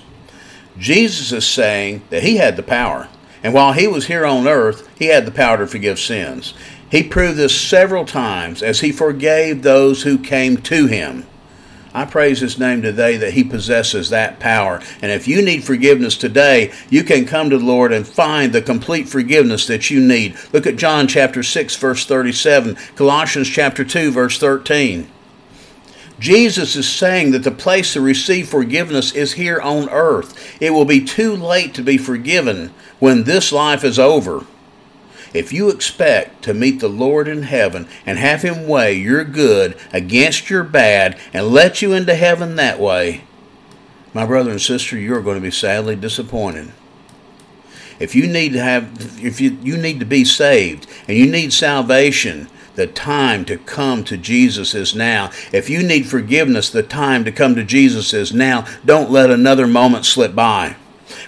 Jesus 0.78 1.32
is 1.32 1.46
saying 1.46 2.02
that 2.10 2.22
he 2.22 2.36
had 2.36 2.56
the 2.56 2.62
power. 2.62 3.08
And 3.42 3.54
while 3.54 3.72
he 3.72 3.86
was 3.86 4.06
here 4.06 4.26
on 4.26 4.46
earth, 4.46 4.88
he 4.98 5.06
had 5.06 5.24
the 5.24 5.30
power 5.30 5.58
to 5.58 5.66
forgive 5.66 5.98
sins. 5.98 6.54
He 6.90 7.02
proved 7.02 7.36
this 7.36 7.58
several 7.58 8.04
times 8.04 8.62
as 8.62 8.80
he 8.80 8.92
forgave 8.92 9.62
those 9.62 10.02
who 10.02 10.18
came 10.18 10.56
to 10.58 10.86
him. 10.86 11.26
I 11.92 12.04
praise 12.04 12.40
his 12.40 12.58
name 12.58 12.82
today 12.82 13.16
that 13.16 13.32
he 13.32 13.42
possesses 13.42 14.10
that 14.10 14.38
power. 14.38 14.80
And 15.02 15.10
if 15.10 15.26
you 15.26 15.42
need 15.42 15.64
forgiveness 15.64 16.16
today, 16.16 16.72
you 16.88 17.02
can 17.02 17.26
come 17.26 17.50
to 17.50 17.58
the 17.58 17.64
Lord 17.64 17.92
and 17.92 18.06
find 18.06 18.52
the 18.52 18.62
complete 18.62 19.08
forgiveness 19.08 19.66
that 19.66 19.90
you 19.90 20.00
need. 20.00 20.36
Look 20.52 20.66
at 20.66 20.76
John 20.76 21.08
chapter 21.08 21.42
6 21.42 21.76
verse 21.76 22.06
37, 22.06 22.76
Colossians 22.94 23.48
chapter 23.48 23.84
2 23.84 24.12
verse 24.12 24.38
13. 24.38 25.10
Jesus 26.20 26.76
is 26.76 26.88
saying 26.88 27.32
that 27.32 27.44
the 27.44 27.50
place 27.50 27.94
to 27.94 28.00
receive 28.00 28.48
forgiveness 28.48 29.12
is 29.12 29.32
here 29.32 29.60
on 29.60 29.88
earth. 29.88 30.60
It 30.60 30.70
will 30.70 30.84
be 30.84 31.02
too 31.02 31.34
late 31.34 31.74
to 31.74 31.82
be 31.82 31.96
forgiven 31.96 32.72
when 32.98 33.24
this 33.24 33.50
life 33.50 33.82
is 33.82 33.98
over. 33.98 34.44
If 35.32 35.52
you 35.52 35.70
expect 35.70 36.42
to 36.44 36.54
meet 36.54 36.80
the 36.80 36.88
Lord 36.88 37.28
in 37.28 37.44
heaven 37.44 37.88
and 38.04 38.18
have 38.18 38.42
Him 38.42 38.66
weigh 38.66 38.94
your 38.94 39.24
good 39.24 39.76
against 39.92 40.50
your 40.50 40.64
bad 40.64 41.18
and 41.32 41.48
let 41.48 41.82
you 41.82 41.92
into 41.92 42.14
heaven 42.14 42.56
that 42.56 42.80
way, 42.80 43.22
my 44.12 44.26
brother 44.26 44.50
and 44.50 44.60
sister, 44.60 44.98
you're 44.98 45.22
going 45.22 45.36
to 45.36 45.40
be 45.40 45.52
sadly 45.52 45.94
disappointed. 45.94 46.72
If 48.00 48.14
you 48.14 48.26
need 48.26 48.54
to 48.54 48.62
have, 48.62 49.24
if 49.24 49.40
you, 49.40 49.58
you 49.62 49.76
need 49.76 50.00
to 50.00 50.06
be 50.06 50.24
saved 50.24 50.88
and 51.06 51.16
you 51.16 51.30
need 51.30 51.52
salvation, 51.52 52.48
the 52.74 52.86
time 52.86 53.44
to 53.44 53.58
come 53.58 54.04
to 54.04 54.16
Jesus 54.16 54.74
is 54.74 54.94
now. 54.94 55.30
If 55.52 55.68
you 55.68 55.82
need 55.82 56.06
forgiveness, 56.06 56.70
the 56.70 56.82
time 56.82 57.24
to 57.24 57.32
come 57.32 57.54
to 57.54 57.64
Jesus 57.64 58.14
is 58.14 58.32
now. 58.32 58.66
Don't 58.84 59.10
let 59.10 59.30
another 59.30 59.66
moment 59.66 60.06
slip 60.06 60.34
by. 60.34 60.76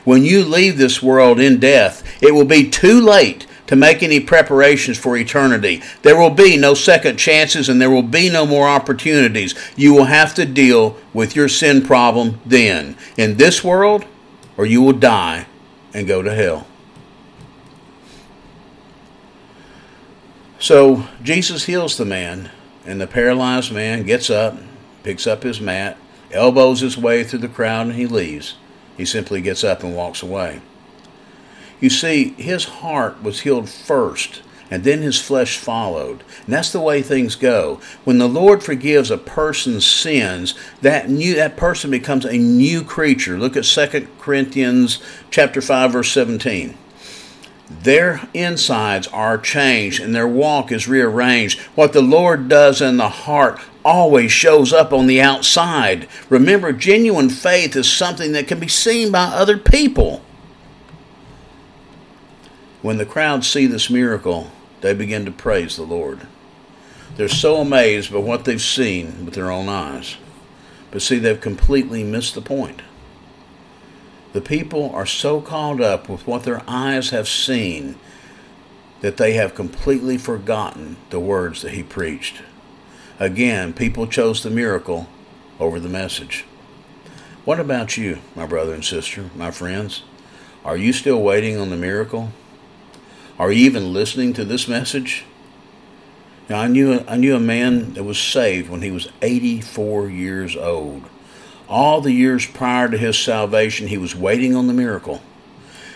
When 0.04 0.24
you 0.24 0.44
leave 0.44 0.78
this 0.78 1.02
world 1.02 1.38
in 1.38 1.60
death, 1.60 2.02
it 2.22 2.32
will 2.32 2.46
be 2.46 2.70
too 2.70 3.00
late 3.00 3.46
to 3.72 3.76
make 3.76 4.02
any 4.02 4.20
preparations 4.20 4.98
for 4.98 5.16
eternity. 5.16 5.80
There 6.02 6.18
will 6.18 6.28
be 6.28 6.58
no 6.58 6.74
second 6.74 7.16
chances 7.16 7.70
and 7.70 7.80
there 7.80 7.88
will 7.88 8.02
be 8.02 8.28
no 8.28 8.44
more 8.44 8.68
opportunities. 8.68 9.54
You 9.76 9.94
will 9.94 10.04
have 10.04 10.34
to 10.34 10.44
deal 10.44 10.98
with 11.14 11.34
your 11.34 11.48
sin 11.48 11.82
problem 11.82 12.38
then, 12.44 12.98
in 13.16 13.38
this 13.38 13.64
world, 13.64 14.04
or 14.58 14.66
you 14.66 14.82
will 14.82 14.92
die 14.92 15.46
and 15.94 16.06
go 16.06 16.20
to 16.20 16.34
hell. 16.34 16.66
So 20.58 21.06
Jesus 21.22 21.64
heals 21.64 21.96
the 21.96 22.04
man, 22.04 22.50
and 22.84 23.00
the 23.00 23.06
paralyzed 23.06 23.72
man 23.72 24.02
gets 24.02 24.28
up, 24.28 24.58
picks 25.02 25.26
up 25.26 25.44
his 25.44 25.62
mat, 25.62 25.96
elbows 26.30 26.80
his 26.80 26.98
way 26.98 27.24
through 27.24 27.38
the 27.38 27.48
crowd, 27.48 27.86
and 27.86 27.96
he 27.96 28.06
leaves. 28.06 28.54
He 28.98 29.06
simply 29.06 29.40
gets 29.40 29.64
up 29.64 29.82
and 29.82 29.96
walks 29.96 30.22
away. 30.22 30.60
You 31.82 31.90
see, 31.90 32.30
his 32.38 32.64
heart 32.64 33.24
was 33.24 33.40
healed 33.40 33.68
first, 33.68 34.40
and 34.70 34.84
then 34.84 35.02
his 35.02 35.20
flesh 35.20 35.58
followed. 35.58 36.22
And 36.44 36.54
that's 36.54 36.70
the 36.70 36.80
way 36.80 37.02
things 37.02 37.34
go. 37.34 37.80
When 38.04 38.18
the 38.18 38.28
Lord 38.28 38.62
forgives 38.62 39.10
a 39.10 39.18
person's 39.18 39.84
sins, 39.84 40.54
that 40.80 41.10
new 41.10 41.34
that 41.34 41.56
person 41.56 41.90
becomes 41.90 42.24
a 42.24 42.38
new 42.38 42.84
creature. 42.84 43.36
Look 43.36 43.56
at 43.56 43.64
2 43.64 44.06
Corinthians 44.20 45.02
chapter 45.32 45.60
5 45.60 45.92
verse 45.92 46.12
17 46.12 46.78
their 47.82 48.28
insides 48.34 49.06
are 49.08 49.38
changed 49.38 49.98
and 50.00 50.14
their 50.14 50.28
walk 50.28 50.70
is 50.70 50.86
rearranged. 50.86 51.58
What 51.74 51.94
the 51.94 52.02
Lord 52.02 52.48
does 52.48 52.82
in 52.82 52.98
the 52.98 53.08
heart 53.08 53.58
always 53.82 54.30
shows 54.30 54.74
up 54.74 54.92
on 54.92 55.06
the 55.06 55.22
outside. 55.22 56.06
Remember, 56.28 56.72
genuine 56.72 57.30
faith 57.30 57.74
is 57.74 57.90
something 57.90 58.32
that 58.32 58.46
can 58.46 58.60
be 58.60 58.68
seen 58.68 59.10
by 59.10 59.24
other 59.24 59.56
people. 59.56 60.22
When 62.82 62.98
the 62.98 63.06
crowd 63.06 63.44
see 63.44 63.66
this 63.66 63.88
miracle, 63.88 64.50
they 64.80 64.92
begin 64.92 65.24
to 65.24 65.30
praise 65.30 65.76
the 65.76 65.84
Lord. 65.84 66.26
They're 67.16 67.28
so 67.28 67.56
amazed 67.56 68.12
by 68.12 68.18
what 68.18 68.44
they've 68.44 68.60
seen 68.60 69.24
with 69.24 69.34
their 69.34 69.52
own 69.52 69.68
eyes. 69.68 70.16
But 70.90 71.02
see, 71.02 71.18
they've 71.18 71.40
completely 71.40 72.02
missed 72.02 72.34
the 72.34 72.40
point. 72.42 72.82
The 74.32 74.40
people 74.40 74.90
are 74.94 75.06
so 75.06 75.40
caught 75.40 75.80
up 75.80 76.08
with 76.08 76.26
what 76.26 76.42
their 76.42 76.62
eyes 76.66 77.10
have 77.10 77.28
seen 77.28 77.96
that 79.00 79.16
they 79.16 79.34
have 79.34 79.54
completely 79.54 80.18
forgotten 80.18 80.96
the 81.10 81.20
words 81.20 81.62
that 81.62 81.72
he 81.72 81.82
preached. 81.82 82.42
Again, 83.20 83.72
people 83.72 84.06
chose 84.06 84.42
the 84.42 84.50
miracle 84.50 85.08
over 85.60 85.78
the 85.78 85.88
message. 85.88 86.44
What 87.44 87.60
about 87.60 87.96
you, 87.96 88.18
my 88.34 88.46
brother 88.46 88.74
and 88.74 88.84
sister, 88.84 89.30
my 89.36 89.50
friends? 89.50 90.02
Are 90.64 90.76
you 90.76 90.92
still 90.92 91.20
waiting 91.22 91.58
on 91.58 91.70
the 91.70 91.76
miracle? 91.76 92.32
Are 93.42 93.50
you 93.50 93.66
even 93.66 93.92
listening 93.92 94.34
to 94.34 94.44
this 94.44 94.68
message? 94.68 95.24
Now, 96.48 96.60
I 96.60 96.68
knew, 96.68 97.02
I 97.08 97.16
knew 97.16 97.34
a 97.34 97.40
man 97.40 97.94
that 97.94 98.04
was 98.04 98.16
saved 98.16 98.70
when 98.70 98.82
he 98.82 98.92
was 98.92 99.08
84 99.20 100.08
years 100.10 100.54
old. 100.56 101.02
All 101.68 102.00
the 102.00 102.12
years 102.12 102.46
prior 102.46 102.88
to 102.88 102.96
his 102.96 103.18
salvation, 103.18 103.88
he 103.88 103.98
was 103.98 104.14
waiting 104.14 104.54
on 104.54 104.68
the 104.68 104.72
miracle. 104.72 105.22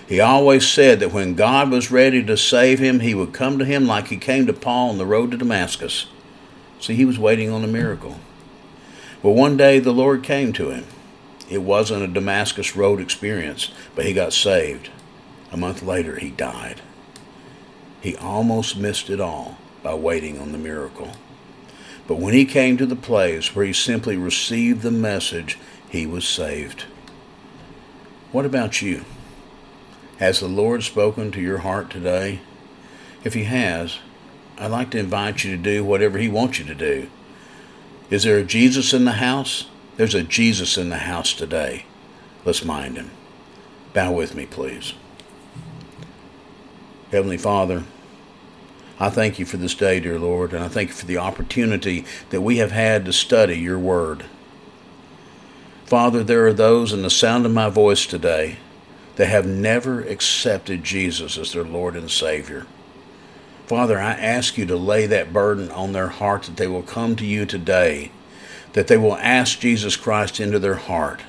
He 0.09 0.19
always 0.19 0.67
said 0.67 0.99
that 0.99 1.13
when 1.13 1.37
God 1.37 1.71
was 1.71 1.93
ready 1.93 2.21
to 2.25 2.37
save 2.37 2.81
him, 2.81 2.99
he 2.99 3.15
would 3.15 3.33
come 3.33 3.61
to 3.61 3.65
him 3.65 3.87
like 3.87 4.09
he 4.09 4.17
came 4.17 4.47
to 4.47 4.53
Paul 4.53 4.91
on 4.91 4.99
the 4.99 5.07
road 5.07 5.31
to 5.31 5.37
Damascus. 5.37 6.07
See, 6.81 6.97
he 6.97 7.05
was 7.05 7.17
waiting 7.17 7.51
on 7.51 7.63
a 7.63 7.69
miracle. 7.69 8.19
Well, 9.23 9.35
one 9.35 9.57
day 9.57 9.79
the 9.79 9.93
Lord 9.93 10.25
came 10.25 10.53
to 10.55 10.71
him. 10.71 10.87
It 11.49 11.63
wasn't 11.63 12.03
a 12.03 12.09
Damascus 12.09 12.75
Road 12.75 13.01
experience, 13.01 13.71
but 13.95 14.05
he 14.05 14.13
got 14.13 14.33
saved. 14.33 14.91
A 15.53 15.57
month 15.57 15.85
later, 15.85 16.17
he 16.17 16.31
died. 16.31 16.81
He 18.07 18.15
almost 18.19 18.77
missed 18.77 19.11
it 19.11 19.21
all 19.21 19.59
by 19.83 19.95
waiting 19.95 20.39
on 20.39 20.53
the 20.53 20.59
miracle. 20.59 21.11
But 22.07 22.21
when 22.21 22.35
he 22.35 22.45
came 22.45 22.77
to 22.77 22.87
the 22.87 22.95
place 22.95 23.53
where 23.53 23.65
he 23.65 23.73
simply 23.73 24.17
received 24.17 24.83
the 24.83 24.93
message, 24.93 25.59
he 25.91 26.07
was 26.07 26.25
saved. 26.25 26.83
What 28.31 28.47
about 28.47 28.81
you? 28.81 29.05
Has 30.19 30.39
the 30.39 30.47
Lord 30.47 30.85
spoken 30.85 31.33
to 31.33 31.41
your 31.41 31.59
heart 31.59 31.91
today? 31.91 32.39
If 33.25 33.35
he 33.35 33.43
has, 33.43 33.99
I'd 34.57 34.71
like 34.71 34.91
to 34.91 35.01
invite 35.01 35.43
you 35.43 35.57
to 35.57 35.61
do 35.61 35.85
whatever 35.85 36.17
he 36.19 36.29
wants 36.29 36.61
you 36.61 36.65
to 36.67 36.77
do. 36.77 37.11
Is 38.09 38.23
there 38.23 38.39
a 38.39 38.45
Jesus 38.45 38.95
in 38.95 39.05
the 39.05 39.15
house? 39.15 39.67
There's 39.97 40.15
a 40.15 40.23
Jesus 40.23 40.79
in 40.79 40.91
the 40.91 40.99
house 40.99 41.33
today. 41.33 41.87
Let's 42.45 42.65
mind 42.65 42.99
him. 42.99 43.11
Bow 43.95 44.13
with 44.13 44.37
me, 44.37 44.47
please. 44.47 44.93
Heavenly 47.11 47.39
Father, 47.39 47.83
I 48.99 49.11
thank 49.11 49.39
you 49.39 49.45
for 49.45 49.59
this 49.59 49.75
day, 49.75 50.01
dear 50.01 50.19
Lord, 50.19 50.55
and 50.55 50.65
I 50.65 50.69
thank 50.69 50.89
you 50.89 50.95
for 50.95 51.05
the 51.07 51.19
opportunity 51.19 52.07
that 52.31 52.41
we 52.41 52.57
have 52.59 52.73
had 52.73 53.05
to 53.05 53.13
study 53.13 53.59
your 53.59 53.79
word. 53.79 54.25
Father, 55.85 56.25
there 56.25 56.47
are 56.47 56.55
those 56.55 56.93
in 56.95 57.03
the 57.03 57.11
sound 57.11 57.45
of 57.45 57.53
my 57.53 57.69
voice 57.69 58.07
today 58.07 58.57
that 59.17 59.27
have 59.27 59.47
never 59.47 60.01
accepted 60.01 60.83
Jesus 60.83 61.37
as 61.37 61.53
their 61.53 61.65
Lord 61.65 61.95
and 61.95 62.11
Savior. 62.11 62.67
Father, 63.67 63.99
I 63.99 64.13
ask 64.13 64.57
you 64.57 64.65
to 64.67 64.77
lay 64.77 65.07
that 65.07 65.33
burden 65.33 65.71
on 65.71 65.93
their 65.93 66.09
heart 66.09 66.45
that 66.45 66.57
they 66.57 66.67
will 66.67 66.83
come 66.83 67.17
to 67.17 67.27
you 67.27 67.45
today, 67.45 68.13
that 68.73 68.87
they 68.87 68.97
will 68.97 69.17
ask 69.17 69.61
Jesus 69.61 69.97
Christ 69.97 70.41
into 70.41 70.59
their 70.59 70.77
heart, 70.77 71.23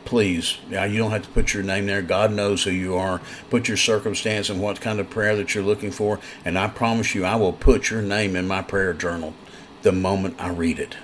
please, 0.05 0.59
you 0.69 0.97
don't 0.97 1.11
have 1.11 1.23
to 1.23 1.29
put 1.31 1.53
your 1.53 1.63
name 1.63 1.87
there. 1.87 2.01
God 2.01 2.31
knows 2.31 2.63
who 2.63 2.71
you 2.71 2.95
are. 2.95 3.19
Put 3.49 3.67
your 3.67 3.75
circumstance 3.75 4.49
and 4.49 4.61
what 4.61 4.79
kind 4.79 5.01
of 5.01 5.09
prayer 5.09 5.35
that 5.35 5.53
you're 5.53 5.65
looking 5.65 5.91
for, 5.91 6.21
and 6.45 6.57
I 6.57 6.69
promise 6.69 7.13
you, 7.13 7.25
I 7.25 7.35
will 7.35 7.51
put 7.51 7.89
your 7.89 8.01
name 8.01 8.37
in 8.37 8.47
my 8.47 8.61
prayer 8.61 8.93
journal 8.93 9.33
the 9.81 9.91
moment 9.91 10.37
I 10.39 10.47
read 10.47 10.79
it. 10.79 10.95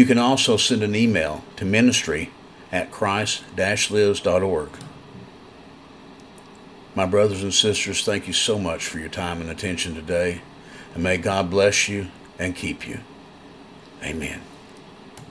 You 0.00 0.06
can 0.06 0.16
also 0.16 0.56
send 0.56 0.82
an 0.82 0.94
email 0.94 1.44
to 1.56 1.66
ministry 1.66 2.30
at 2.72 2.90
christ-lives.org. 2.90 4.70
My 6.94 7.04
brothers 7.04 7.42
and 7.42 7.52
sisters, 7.52 8.02
thank 8.02 8.26
you 8.26 8.32
so 8.32 8.58
much 8.58 8.86
for 8.86 8.98
your 8.98 9.10
time 9.10 9.42
and 9.42 9.50
attention 9.50 9.94
today, 9.94 10.40
and 10.94 11.02
may 11.02 11.18
God 11.18 11.50
bless 11.50 11.86
you 11.86 12.06
and 12.38 12.56
keep 12.56 12.88
you. 12.88 13.00
Amen. 14.02 14.40